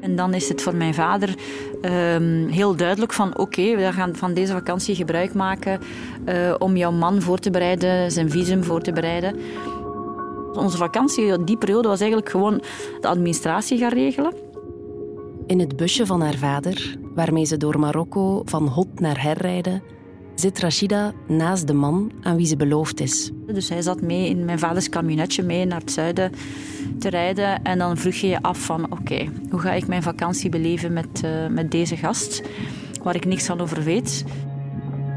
[0.00, 1.34] En dan is het voor mijn vader
[1.82, 5.80] ehm, heel duidelijk van oké, we gaan van deze vakantie gebruik maken
[6.28, 9.36] uh, om jouw man voor te bereiden, zijn visum voor te bereiden.
[10.52, 12.62] Onze vakantie, die periode, was eigenlijk gewoon
[13.00, 14.51] de administratie gaan regelen.
[15.46, 19.82] In het busje van haar vader, waarmee ze door Marokko van hot naar her rijden,
[20.34, 23.30] zit Rashida naast de man aan wie ze beloofd is.
[23.46, 26.32] Dus hij zat mee in mijn vaders camionetje mee naar het zuiden
[26.98, 27.62] te rijden.
[27.62, 31.22] En dan vroeg je je af van oké, hoe ga ik mijn vakantie beleven met,
[31.24, 32.42] uh, met deze gast,
[33.02, 34.24] waar ik niks van over weet.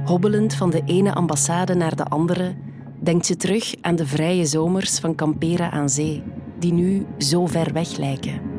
[0.06, 2.56] Hobbelend van de ene ambassade naar de andere,
[3.00, 6.24] denkt ze terug aan de vrije zomers van Campera aan zee,
[6.60, 8.55] die nu zo ver weg lijken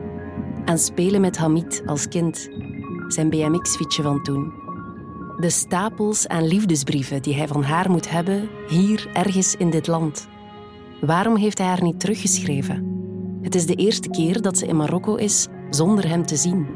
[0.67, 2.49] aan spelen met Hamid als kind,
[3.09, 4.53] zijn BMX-fietsje van toen.
[5.37, 10.29] De stapels aan liefdesbrieven die hij van haar moet hebben, hier ergens in dit land.
[11.01, 12.95] Waarom heeft hij haar niet teruggeschreven?
[13.43, 16.67] Het is de eerste keer dat ze in Marokko is zonder hem te zien.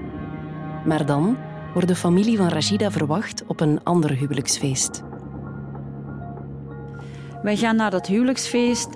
[0.85, 1.37] Maar dan
[1.72, 5.03] wordt de familie van Rashida verwacht op een ander huwelijksfeest.
[7.42, 8.88] Wij gaan naar dat huwelijksfeest.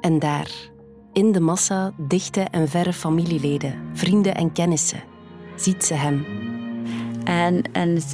[0.00, 0.70] En daar,
[1.18, 5.02] in de massa dichte en verre familieleden, vrienden en kennissen.
[5.56, 6.26] ziet ze hem.
[7.24, 8.12] En, en het,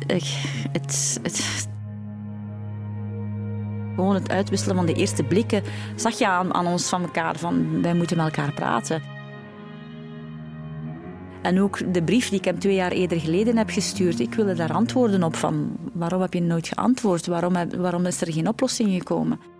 [0.73, 1.69] het, het,
[3.95, 5.63] gewoon het uitwisselen van de eerste blikken
[5.97, 9.03] zag je aan, aan ons van elkaar van wij moeten met elkaar praten.
[11.43, 14.55] En ook de brief die ik hem twee jaar eerder geleden heb gestuurd, ik wilde
[14.55, 17.27] daar antwoorden op van waarom heb je nooit geantwoord?
[17.27, 19.54] Waarom, waarom is er geen oplossing gekomen?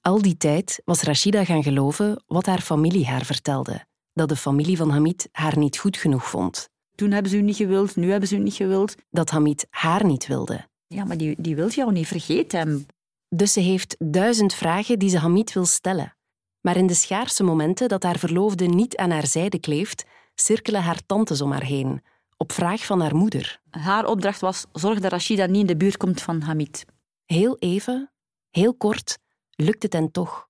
[0.00, 3.84] Al die tijd was Rashida gaan geloven wat haar familie haar vertelde.
[4.12, 6.68] Dat de familie van Hamid haar niet goed genoeg vond.
[6.94, 8.94] Toen hebben ze u niet gewild, nu hebben ze u niet gewild.
[9.10, 10.68] Dat Hamid haar niet wilde.
[10.86, 12.86] Ja, maar die, die wil jou niet, vergeet hem.
[13.28, 16.16] Dus ze heeft duizend vragen die ze Hamid wil stellen.
[16.60, 21.06] Maar in de schaarse momenten dat haar verloofde niet aan haar zijde kleeft, cirkelen haar
[21.06, 22.02] tantes om haar heen,
[22.36, 23.60] op vraag van haar moeder.
[23.70, 26.84] Haar opdracht was: zorg dat Rashida niet in de buurt komt van Hamid.
[27.24, 28.10] Heel even,
[28.50, 29.18] heel kort,
[29.60, 30.48] lukt het hen toch.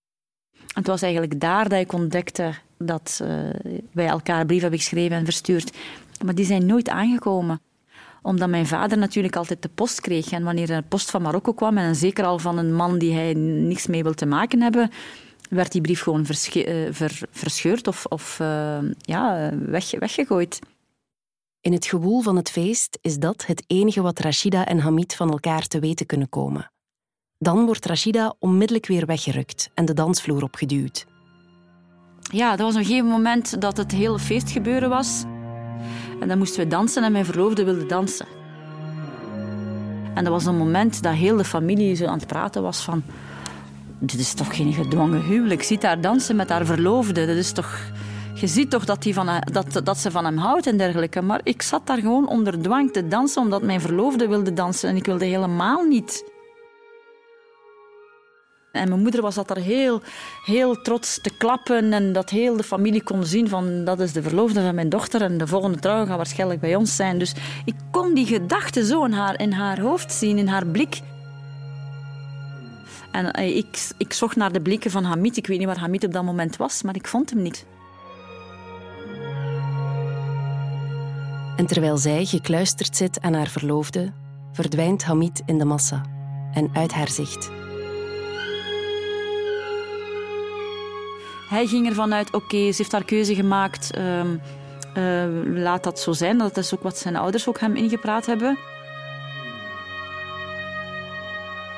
[0.75, 3.29] Het was eigenlijk daar dat ik ontdekte dat uh,
[3.92, 5.77] wij elkaar brief hebben geschreven en verstuurd.
[6.25, 7.61] Maar die zijn nooit aangekomen
[8.23, 10.31] omdat mijn vader natuurlijk altijd de post kreeg.
[10.31, 13.35] En wanneer er post van Marokko kwam, en zeker al van een man die hij
[13.35, 14.90] niks mee wil te maken hebben,
[15.51, 16.90] werd die brief gewoon uh,
[17.31, 20.59] verscheurd of, of uh, ja, weg, weggegooid.
[21.61, 25.31] In het gewoel van het feest is dat het enige wat Rashida en Hamid van
[25.31, 26.70] elkaar te weten kunnen komen.
[27.42, 31.07] Dan wordt Rashida onmiddellijk weer weggerukt en de dansvloer opgeduwd.
[32.20, 35.24] Ja, dat was een gegeven moment dat het hele feestgebeuren was.
[36.20, 38.26] En dan moesten we dansen en mijn verloofde wilde dansen.
[40.14, 43.03] En dat was een moment dat heel de familie zo aan het praten was van...
[43.98, 45.62] Dit is toch geen gedwongen huwelijk.
[45.62, 47.26] Ziet haar dansen met haar verloofde.
[47.26, 47.90] Dat is toch...
[48.35, 51.22] Je ziet toch dat, die van, dat, dat ze van hem houdt en dergelijke.
[51.22, 54.88] Maar ik zat daar gewoon onder dwang te dansen omdat mijn verloofde wilde dansen.
[54.88, 56.29] En ik wilde helemaal niet.
[58.72, 60.02] En mijn moeder was dat er heel,
[60.44, 64.22] heel trots te klappen en dat heel de familie kon zien van dat is de
[64.22, 67.18] verloofde van mijn dochter en de volgende trouw gaat waarschijnlijk bij ons zijn.
[67.18, 71.00] Dus ik kon die gedachte zo in haar, in haar hoofd zien, in haar blik.
[73.12, 75.37] En eh, ik, ik zocht naar de blikken van Hamid.
[75.37, 77.66] Ik weet niet waar Hamid op dat moment was, maar ik vond hem niet.
[81.56, 84.12] En terwijl zij gekluisterd zit aan haar verloofde,
[84.52, 86.02] verdwijnt Hamid in de massa
[86.52, 87.60] en uit haar zicht.
[91.50, 93.98] Hij ging ervan uit, oké, ze heeft haar keuze gemaakt.
[93.98, 94.20] Uh,
[94.96, 96.38] uh, laat dat zo zijn.
[96.38, 98.58] Dat is ook wat zijn ouders ook hem ingepraat hebben.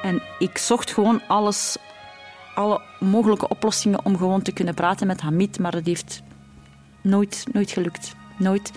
[0.02, 1.76] En ik zocht gewoon alles,
[2.54, 6.22] alle mogelijke oplossingen om gewoon te kunnen praten met Hamid, maar het heeft
[7.02, 8.14] nooit, nooit gelukt.
[8.38, 8.72] Nooit.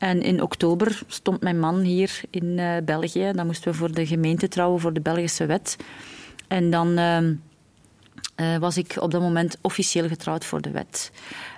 [0.00, 3.30] En in oktober stond mijn man hier in uh, België.
[3.34, 5.76] Dan moesten we voor de gemeente trouwen, voor de Belgische wet.
[6.48, 11.12] En dan uh, uh, was ik op dat moment officieel getrouwd voor de wet.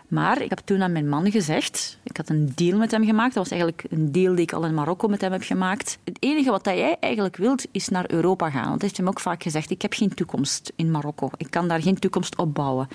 [0.08, 3.34] Maar ik heb toen aan mijn man gezegd, ik had een deal met hem gemaakt.
[3.34, 5.98] Dat was eigenlijk een deal die ik al in Marokko met hem heb gemaakt.
[6.04, 8.68] Het enige wat jij eigenlijk wilt, is naar Europa gaan.
[8.68, 11.30] Want hij heeft hem ook vaak gezegd, ik heb geen toekomst in Marokko.
[11.36, 12.88] Ik kan daar geen toekomst opbouwen.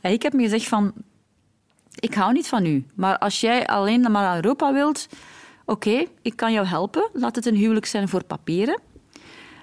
[0.00, 0.92] En ik heb me gezegd van,
[1.94, 2.84] ik hou niet van u.
[2.94, 5.08] Maar als jij alleen maar naar Europa wilt,
[5.64, 7.08] oké, ik kan jou helpen.
[7.12, 8.80] Laat het een huwelijk zijn voor papieren.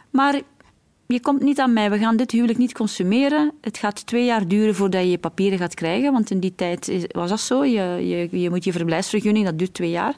[0.10, 0.42] Maar
[1.08, 1.90] je komt niet aan mij.
[1.90, 3.52] We gaan dit huwelijk niet consumeren.
[3.62, 6.12] Het gaat twee jaar duren voordat je je papieren gaat krijgen.
[6.12, 7.66] Want in die tijd was dat zo.
[7.66, 10.16] Je, je, je moet je verblijfsvergunning, dat duurt twee jaar.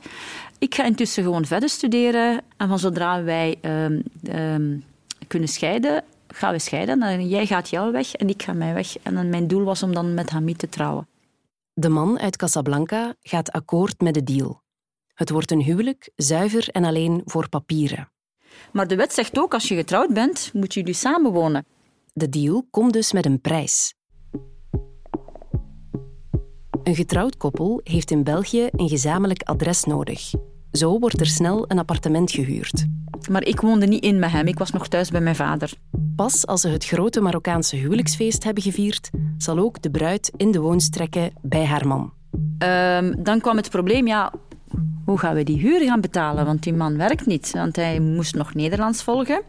[0.57, 2.41] Ik ga intussen gewoon verder studeren.
[2.57, 4.03] En van zodra wij um,
[4.35, 4.83] um,
[5.27, 6.99] kunnen scheiden, gaan we scheiden.
[6.99, 8.97] Dan, jij gaat jouw weg en ik ga mijn weg.
[9.03, 11.07] En mijn doel was om dan met Hamid te trouwen.
[11.73, 14.61] De man uit Casablanca gaat akkoord met de deal.
[15.13, 18.11] Het wordt een huwelijk, zuiver en alleen voor papieren.
[18.71, 21.65] Maar de wet zegt ook, als je getrouwd bent, moet jullie samenwonen.
[22.13, 23.93] De deal komt dus met een prijs.
[26.83, 30.31] Een getrouwd koppel heeft in België een gezamenlijk adres nodig.
[30.71, 32.85] Zo wordt er snel een appartement gehuurd.
[33.29, 35.73] Maar ik woonde niet in met hem, ik was nog thuis bij mijn vader.
[36.15, 40.59] Pas als ze het grote Marokkaanse huwelijksfeest hebben gevierd, zal ook de bruid in de
[40.59, 42.13] woonst trekken bij haar man.
[42.63, 44.31] Um, dan kwam het probleem, ja,
[45.05, 46.45] hoe gaan we die huur gaan betalen?
[46.45, 49.41] Want die man werkt niet, want hij moest nog Nederlands volgen.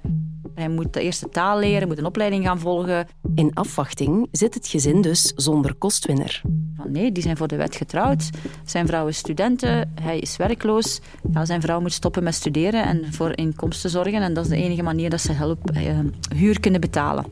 [0.55, 3.07] Hij moet de eerste taal leren, moet een opleiding gaan volgen.
[3.35, 6.43] In afwachting zit het gezin dus zonder kostwinner.
[6.89, 8.31] Nee, die zijn voor de wet getrouwd.
[8.65, 11.01] Zijn vrouw is studenten, hij is werkloos.
[11.33, 14.23] Ja, zijn vrouw moet stoppen met studeren en voor inkomsten zorgen.
[14.23, 15.99] En dat is de enige manier dat ze hulp, eh,
[16.37, 17.25] huur kunnen betalen.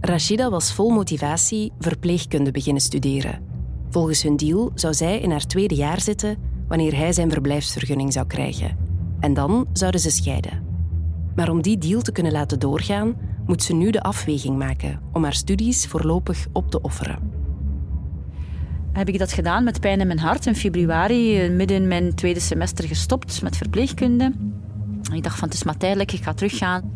[0.00, 3.40] Rashida was vol motivatie verpleegkunde beginnen studeren.
[3.90, 6.36] Volgens hun deal zou zij in haar tweede jaar zitten
[6.68, 8.76] wanneer hij zijn verblijfsvergunning zou krijgen.
[9.20, 10.71] En dan zouden ze scheiden.
[11.34, 13.14] Maar om die deal te kunnen laten doorgaan,
[13.46, 17.18] moet ze nu de afweging maken om haar studies voorlopig op te offeren.
[18.92, 20.46] Heb ik dat gedaan met pijn in mijn hart.
[20.46, 24.32] In februari, eh, midden in mijn tweede semester, gestopt met verpleegkunde.
[25.12, 26.92] Ik dacht van het is maar tijdelijk, ik ga teruggaan.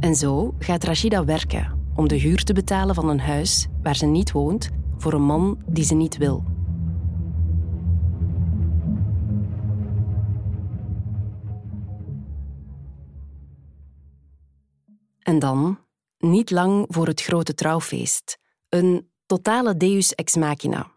[0.00, 4.06] En zo gaat Rashida werken om de huur te betalen van een huis waar ze
[4.06, 6.44] niet woont voor een man die ze niet wil.
[15.30, 15.78] En dan,
[16.18, 20.90] niet lang voor het grote trouwfeest, een totale deus ex machina.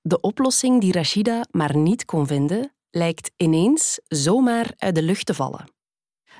[0.00, 5.34] De oplossing die Rashida maar niet kon vinden, lijkt ineens zomaar uit de lucht te
[5.34, 5.64] vallen.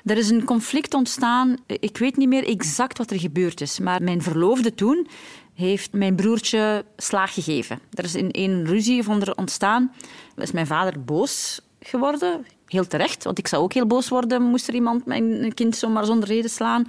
[0.03, 1.57] Er is een conflict ontstaan.
[1.65, 5.07] Ik weet niet meer exact wat er gebeurd is, maar mijn verloofde toen
[5.53, 7.79] heeft mijn broertje slaag gegeven.
[7.91, 9.93] Er is in een ruzie van ontstaan.
[10.35, 12.45] Is mijn vader boos geworden.
[12.67, 16.05] Heel terecht, want ik zou ook heel boos worden moest er iemand mijn kind zomaar
[16.05, 16.87] zonder reden slaan.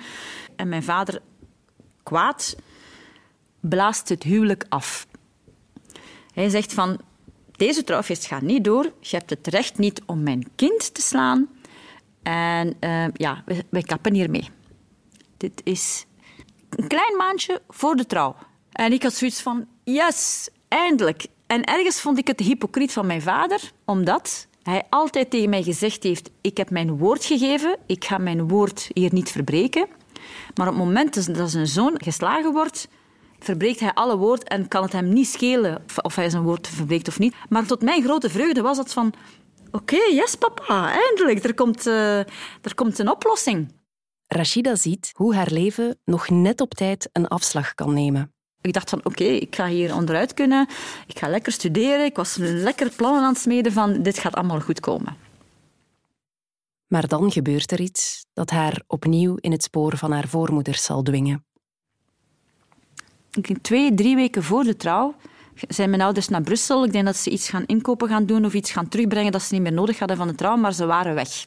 [0.56, 1.22] En mijn vader,
[2.02, 2.56] kwaad,
[3.60, 5.06] blaast het huwelijk af.
[6.34, 7.00] Hij zegt van,
[7.56, 8.92] deze trouwfeest gaat niet door.
[9.00, 11.48] Je hebt het recht niet om mijn kind te slaan.
[12.22, 14.48] En uh, ja, wij kappen hiermee.
[15.36, 16.06] Dit is
[16.70, 18.36] een klein maandje voor de trouw.
[18.72, 21.26] En ik had zoiets van, yes, eindelijk.
[21.46, 26.02] En ergens vond ik het hypocriet van mijn vader, omdat hij altijd tegen mij gezegd
[26.02, 29.86] heeft, ik heb mijn woord gegeven, ik ga mijn woord hier niet verbreken.
[30.54, 32.88] Maar op het moment dat zijn zoon geslagen wordt,
[33.38, 37.08] verbreekt hij alle woord en kan het hem niet schelen of hij zijn woord verbreekt
[37.08, 37.34] of niet.
[37.48, 39.14] Maar tot mijn grote vreugde was het van,
[39.70, 42.18] oké, yes papa, eindelijk, er komt, uh,
[42.62, 43.72] er komt een oplossing.
[44.26, 48.32] Rashida ziet hoe haar leven nog net op tijd een afslag kan nemen.
[48.60, 50.68] Ik dacht van oké, ik ga hier onderuit kunnen.
[51.06, 52.04] Ik ga lekker studeren.
[52.04, 55.16] Ik was lekker plannen aan het smeden van dit gaat allemaal goed komen.
[56.86, 61.02] Maar dan gebeurt er iets dat haar opnieuw in het spoor van haar voormoeder zal
[61.02, 61.44] dwingen.
[63.60, 65.14] Twee, drie weken voor de trouw
[65.54, 66.84] zijn mijn ouders naar Brussel.
[66.84, 69.54] Ik denk dat ze iets gaan inkopen gaan doen of iets gaan terugbrengen dat ze
[69.54, 71.44] niet meer nodig hadden van de trouw, maar ze waren weg.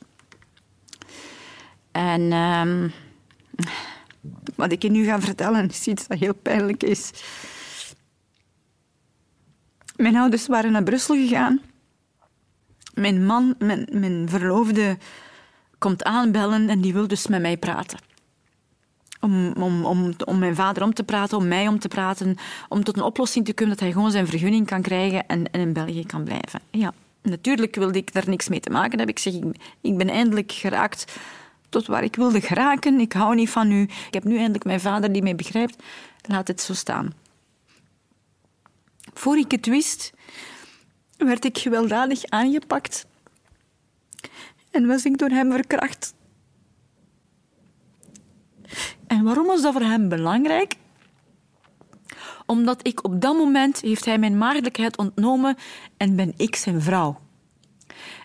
[1.91, 2.89] En ehm,
[4.55, 7.11] wat ik je nu ga vertellen is iets dat heel pijnlijk is.
[9.95, 11.61] Mijn ouders waren naar Brussel gegaan.
[12.93, 14.97] Mijn man, mijn, mijn verloofde,
[15.78, 17.99] komt aanbellen en die wil dus met mij praten.
[19.19, 22.36] Om, om, om, om mijn vader om te praten, om mij om te praten,
[22.69, 25.74] om tot een oplossing te komen dat hij gewoon zijn vergunning kan krijgen en, in
[25.74, 26.59] België kan blijven.
[26.72, 29.15] Ja, natuurlijk wilde ik daar niks mee te maken hebben.
[29.15, 29.34] Ik zeg,
[29.82, 31.19] ik ben eindelijk geraakt
[31.72, 32.99] tot waar ik wilde geraken.
[32.99, 33.82] Ik hou niet van u.
[33.82, 35.84] Ik heb nu eindelijk mijn vader die mij begrijpt.
[36.28, 37.13] Laat het zo staan.
[39.13, 40.13] Voor ik het wist,
[41.17, 43.05] werd ik gewelddadig aangepakt
[44.72, 46.13] en was ik door hem verkracht.
[49.07, 50.76] En waarom was dat voor hem belangrijk?
[52.45, 55.57] Omdat ik op dat moment heeft hij mijn maagdelijkheid ontnomen
[55.97, 57.19] en ben ik zijn vrouw.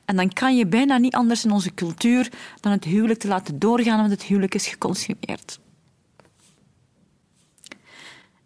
[0.05, 3.59] En dan kan je bijna niet anders in onze cultuur dan het huwelijk te laten
[3.59, 5.61] doorgaan, want het huwelijk is geconsumeerd.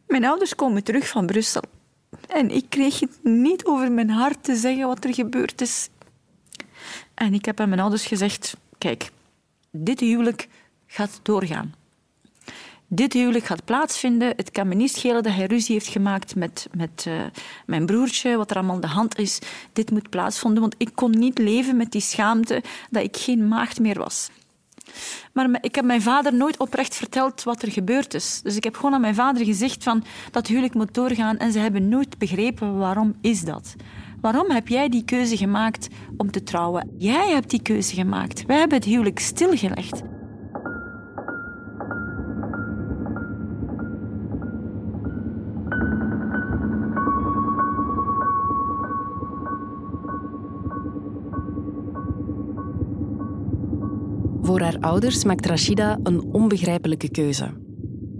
[0.07, 1.63] Mijn ouders komen terug van Brussel.
[2.29, 5.89] En ik kreeg het niet over mijn hart te zeggen wat er gebeurd is.
[7.15, 9.11] En ik heb aan mijn ouders gezegd: Kijk,
[9.71, 10.49] dit huwelijk
[10.87, 11.75] gaat doorgaan.
[12.93, 14.33] Dit huwelijk gaat plaatsvinden.
[14.37, 17.15] Het kan me niet schelen dat hij ruzie heeft gemaakt met, met uh,
[17.67, 19.39] mijn broertje, wat er allemaal aan de hand is.
[19.73, 23.81] Dit moet plaatsvinden, want ik kon niet leven met die schaamte dat ik geen maagd
[23.81, 24.31] meer was.
[25.33, 28.41] Maar ik heb mijn vader nooit oprecht verteld wat er gebeurd is.
[28.43, 31.59] Dus ik heb gewoon aan mijn vader gezegd van dat huwelijk moet doorgaan en ze
[31.59, 33.75] hebben nooit begrepen waarom is dat.
[34.21, 36.91] Waarom heb jij die keuze gemaakt om te trouwen?
[36.99, 38.47] Jij hebt die keuze gemaakt.
[38.47, 40.03] Wij hebben het huwelijk stilgelegd.
[54.51, 57.51] Voor haar ouders maakt Rashida een onbegrijpelijke keuze.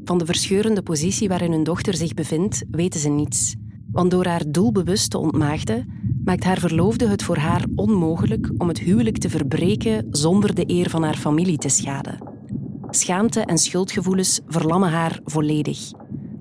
[0.05, 3.55] Van de verscheurende positie waarin hun dochter zich bevindt, weten ze niets.
[3.93, 5.93] Want door haar doelbewust te ontmaagden,
[6.25, 10.91] maakt haar verloofde het voor haar onmogelijk om het huwelijk te verbreken zonder de eer
[10.91, 12.19] van haar familie te schaden.
[12.91, 15.93] Schaamte en schuldgevoelens verlammen haar volledig.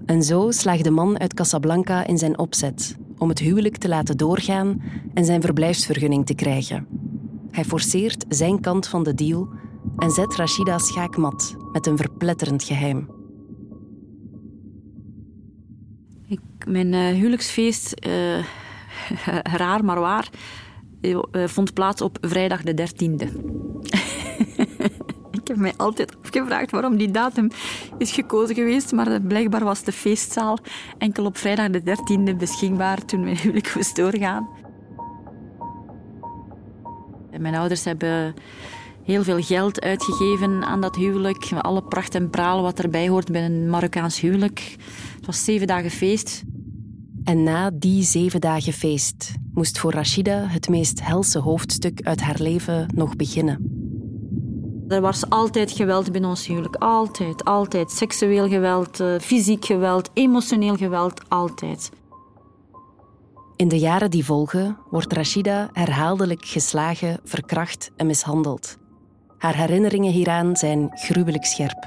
[0.05, 4.17] En zo slaagt de man uit Casablanca in zijn opzet om het huwelijk te laten
[4.17, 4.81] doorgaan
[5.13, 6.87] en zijn verblijfsvergunning te krijgen.
[7.51, 9.49] Hij forceert zijn kant van de deal
[9.99, 13.09] en zet Rashida schaakmat met een verpletterend geheim.
[16.27, 18.45] Ik, mijn uh, huwelijksfeest, uh,
[19.61, 20.29] raar maar waar,
[21.01, 23.27] uh, vond plaats op vrijdag de 13e.
[25.41, 27.49] ik heb mij altijd afgevraagd waarom die datum
[27.97, 30.57] is gekozen geweest, maar blijkbaar was de feestzaal
[30.97, 34.49] enkel op vrijdag de 13e beschikbaar toen mijn huwelijk moest doorgaan.
[37.39, 38.35] Mijn ouders hebben
[39.09, 41.49] heel veel geld uitgegeven aan dat huwelijk.
[41.61, 44.75] Alle pracht en praal wat erbij hoort bij een Marokkaans huwelijk.
[45.15, 46.43] Het was zeven dagen feest.
[47.23, 52.37] En na die zeven dagen feest moest voor Rashida het meest helse hoofdstuk uit haar
[52.39, 53.77] leven nog beginnen.
[54.87, 56.75] Er was altijd geweld binnen ons huwelijk.
[56.75, 57.91] Altijd, altijd.
[57.91, 61.91] Seksueel geweld, eh, fysiek geweld, emotioneel geweld, altijd.
[63.55, 68.77] In de jaren die volgen wordt Rashida herhaaldelijk geslagen, verkracht en mishandeld.
[69.39, 71.83] Haar herinneringen hieraan zijn gruwelijk scherp.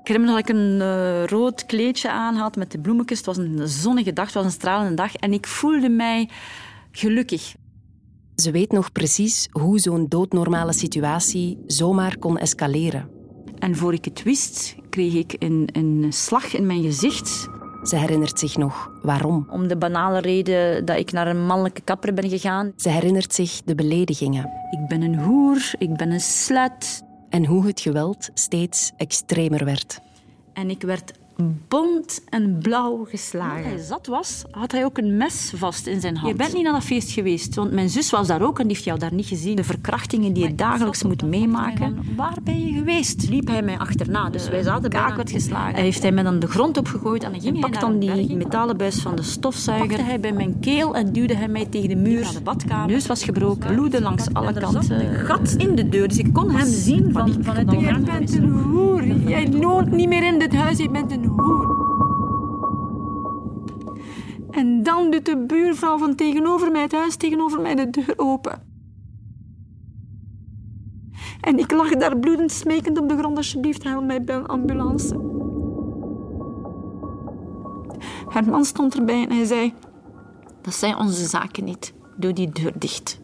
[0.00, 3.18] Ik herinner me dat ik een uh, rood kleedje aan had met de bloemetjes.
[3.18, 5.14] Het was een zonnige dag, het was een stralende dag.
[5.14, 6.28] En ik voelde mij
[6.90, 7.54] gelukkig.
[8.36, 13.08] Ze weet nog precies hoe zo'n doodnormale situatie zomaar kon escaleren.
[13.58, 17.48] En voor ik het wist, kreeg ik een, een slag in mijn gezicht.
[17.84, 19.46] Ze herinnert zich nog waarom.
[19.50, 22.72] Om de banale reden dat ik naar een mannelijke kapper ben gegaan.
[22.76, 24.50] Ze herinnert zich de beledigingen.
[24.70, 27.02] Ik ben een hoer, ik ben een slet.
[27.28, 30.00] En hoe het geweld steeds extremer werd.
[30.52, 31.12] En ik werd
[31.68, 33.62] bont en blauw geslagen.
[33.62, 36.32] Toen hij zat was, had hij ook een mes vast in zijn hand.
[36.32, 38.72] Je bent niet naar dat feest geweest, want mijn zus was daar ook en die
[38.72, 39.56] heeft jou daar niet gezien.
[39.56, 41.98] De verkrachtingen die je dagelijks moet meemaken.
[42.16, 43.28] Waar ben je geweest?
[43.28, 45.74] Liep hij mij achterna, dus wij zaten kaak werd geslagen.
[45.74, 49.00] Hij heeft hij mij dan de grond opgegooid en, ging pak dan die metalen buis
[49.00, 49.88] van de stofzuiger.
[49.88, 52.32] Pakte hij bij mijn keel en duwde hij mij tegen de muur.
[52.32, 52.86] De badkamer.
[52.86, 55.06] Neus was gebroken, bloeden langs alle kanten.
[55.06, 58.34] Een gat in de deur, dus ik kon hem zien van, vanuit de Jij bent
[58.34, 59.06] een hoer.
[59.06, 61.23] Jij loont niet meer in dit huis, je bent een
[64.50, 68.72] en dan doet de buurvrouw van tegenover mij het huis tegenover mij de deur open.
[71.40, 75.20] En ik lag daar bloedend smekend op de grond, alsjeblieft, haal mij bij een ambulance.
[78.28, 79.72] Haar man stond erbij en hij zei...
[80.62, 81.94] Dat zijn onze zaken niet.
[82.16, 83.22] Doe die deur dicht.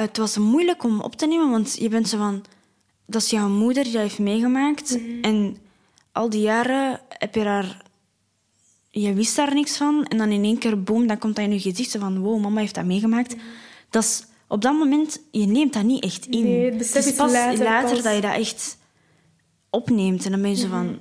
[0.00, 2.44] Het was moeilijk om op te nemen, want je bent zo van...
[3.06, 4.98] Dat is jouw moeder die dat heeft meegemaakt.
[4.98, 5.20] Mhm.
[5.20, 5.56] En
[6.12, 7.84] al die jaren heb je daar...
[8.90, 10.04] Je wist daar niks van.
[10.04, 11.90] En dan in één keer, boom, dan komt dat in je gezicht.
[11.90, 13.36] Zo van, wow, mama heeft dat meegemaakt.
[13.90, 14.24] Dat is...
[14.48, 16.44] Op dat moment, je neemt dat niet echt in.
[16.44, 18.78] Nee, het, is pas later, later dat je dat echt
[19.70, 20.24] opneemt.
[20.24, 20.86] En dan ben je zo van...
[20.86, 20.98] Mhm.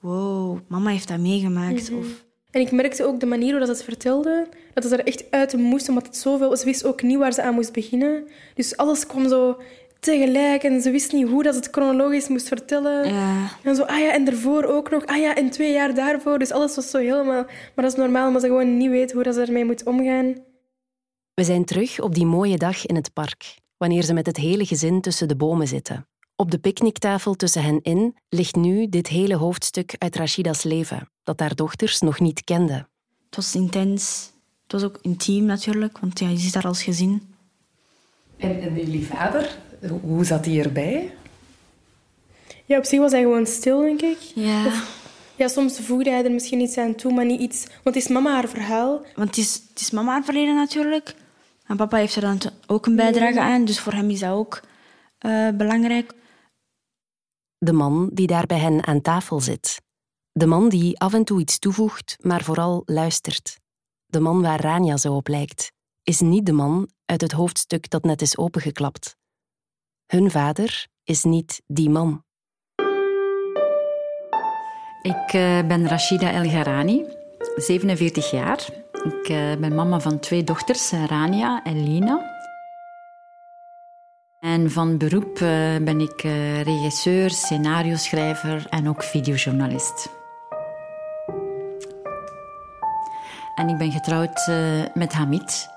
[0.00, 1.90] Wow, mama heeft dat meegemaakt.
[1.90, 1.98] Mhm.
[1.98, 2.24] Of
[2.54, 5.24] en ik merkte ook de manier hoe dat ze het vertelde, dat ze er echt
[5.30, 6.56] uit moest, omdat het zoveel...
[6.56, 8.26] Ze wist ook niet waar ze aan moest beginnen.
[8.54, 9.60] Dus alles kwam zo
[10.00, 13.14] tegelijk en ze wist niet hoe dat ze het chronologisch moest vertellen.
[13.14, 13.48] Ja.
[13.62, 15.06] En zo, ah ja, en daarvoor ook nog.
[15.06, 16.38] Ah ja, en twee jaar daarvoor.
[16.38, 17.44] Dus alles was zo helemaal...
[17.44, 20.34] Maar dat is normaal, omdat ze gewoon niet weet hoe dat ze ermee moet omgaan.
[21.34, 24.66] We zijn terug op die mooie dag in het park, wanneer ze met het hele
[24.66, 26.06] gezin tussen de bomen zitten.
[26.36, 31.40] Op de picknicktafel tussen hen in ligt nu dit hele hoofdstuk uit Rashida's leven, dat
[31.40, 32.88] haar dochters nog niet kenden.
[33.26, 34.32] Het was intens.
[34.62, 37.34] Het was ook intiem natuurlijk, want ja, je zit daar als gezin.
[38.36, 39.58] En, en jullie vader,
[40.02, 41.14] hoe zat hij erbij?
[42.64, 44.18] Ja, op zich was hij gewoon stil, denk ik.
[44.34, 44.72] Ja.
[45.36, 47.66] ja, soms voegde hij er misschien iets aan toe, maar niet iets...
[47.66, 49.02] Want het is mama haar verhaal.
[49.14, 51.14] Want het is, het is mama haar verleden natuurlijk.
[51.66, 54.60] En papa heeft er dan ook een bijdrage aan, dus voor hem is dat ook
[55.26, 56.14] uh, belangrijk
[57.58, 59.82] de man die daar bij hen aan tafel zit.
[60.36, 63.58] De man die af en toe iets toevoegt, maar vooral luistert.
[64.06, 65.72] De man waar Rania zo op lijkt,
[66.02, 69.16] is niet de man uit het hoofdstuk dat net is opengeklapt.
[70.06, 72.24] Hun vader is niet die man.
[75.02, 77.04] Ik uh, ben Rashida El Gharani,
[77.56, 78.68] 47 jaar.
[78.92, 82.32] Ik uh, ben mama van twee dochters, Rania en Lina.
[84.40, 85.38] En van beroep
[85.84, 86.20] ben ik
[86.62, 90.22] regisseur, scenario-schrijver en ook videojournalist.
[93.54, 95.68] En ik ben getrouwd eh, met Hamid.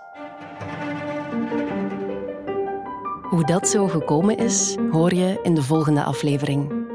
[3.22, 6.86] Hoe dat zo gekomen is, hoor je in de volgende aflevering.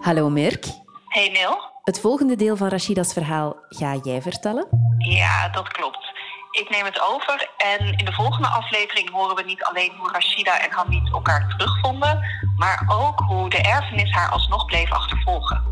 [0.00, 0.66] Hallo Merk.
[1.08, 1.60] Hey Neil.
[1.84, 4.68] Het volgende deel van Rashida's verhaal ga jij vertellen?
[4.98, 6.08] Ja, dat klopt.
[6.50, 10.60] Ik neem het over en in de volgende aflevering horen we niet alleen hoe Rashida
[10.60, 12.24] en Hamid elkaar terugvonden,
[12.58, 15.62] maar ook hoe de erfenis haar alsnog bleef achtervolgen.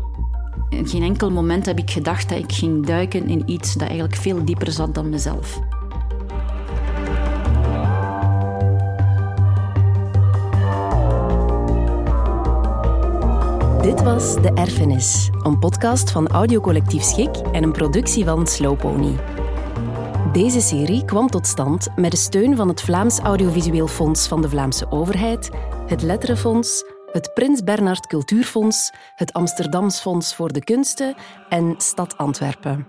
[0.69, 4.15] In geen enkel moment heb ik gedacht dat ik ging duiken in iets dat eigenlijk
[4.15, 5.59] veel dieper zat dan mezelf.
[13.81, 19.15] Dit was De Erfenis, een podcast van Audiocollectief Schik en een productie van Slow Pony.
[20.31, 24.49] Deze serie kwam tot stand met de steun van het Vlaams Audiovisueel Fonds van de
[24.49, 25.49] Vlaamse Overheid,
[25.87, 31.15] het Letterenfonds, het Prins Bernhard Cultuurfonds, het Amsterdams Fonds voor de Kunsten
[31.49, 32.87] en Stad Antwerpen.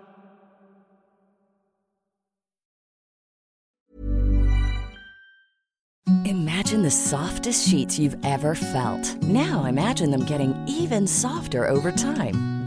[6.22, 9.16] Imagine the softest sheets you've ever felt.
[9.20, 12.57] Now imagine them getting even softer over time.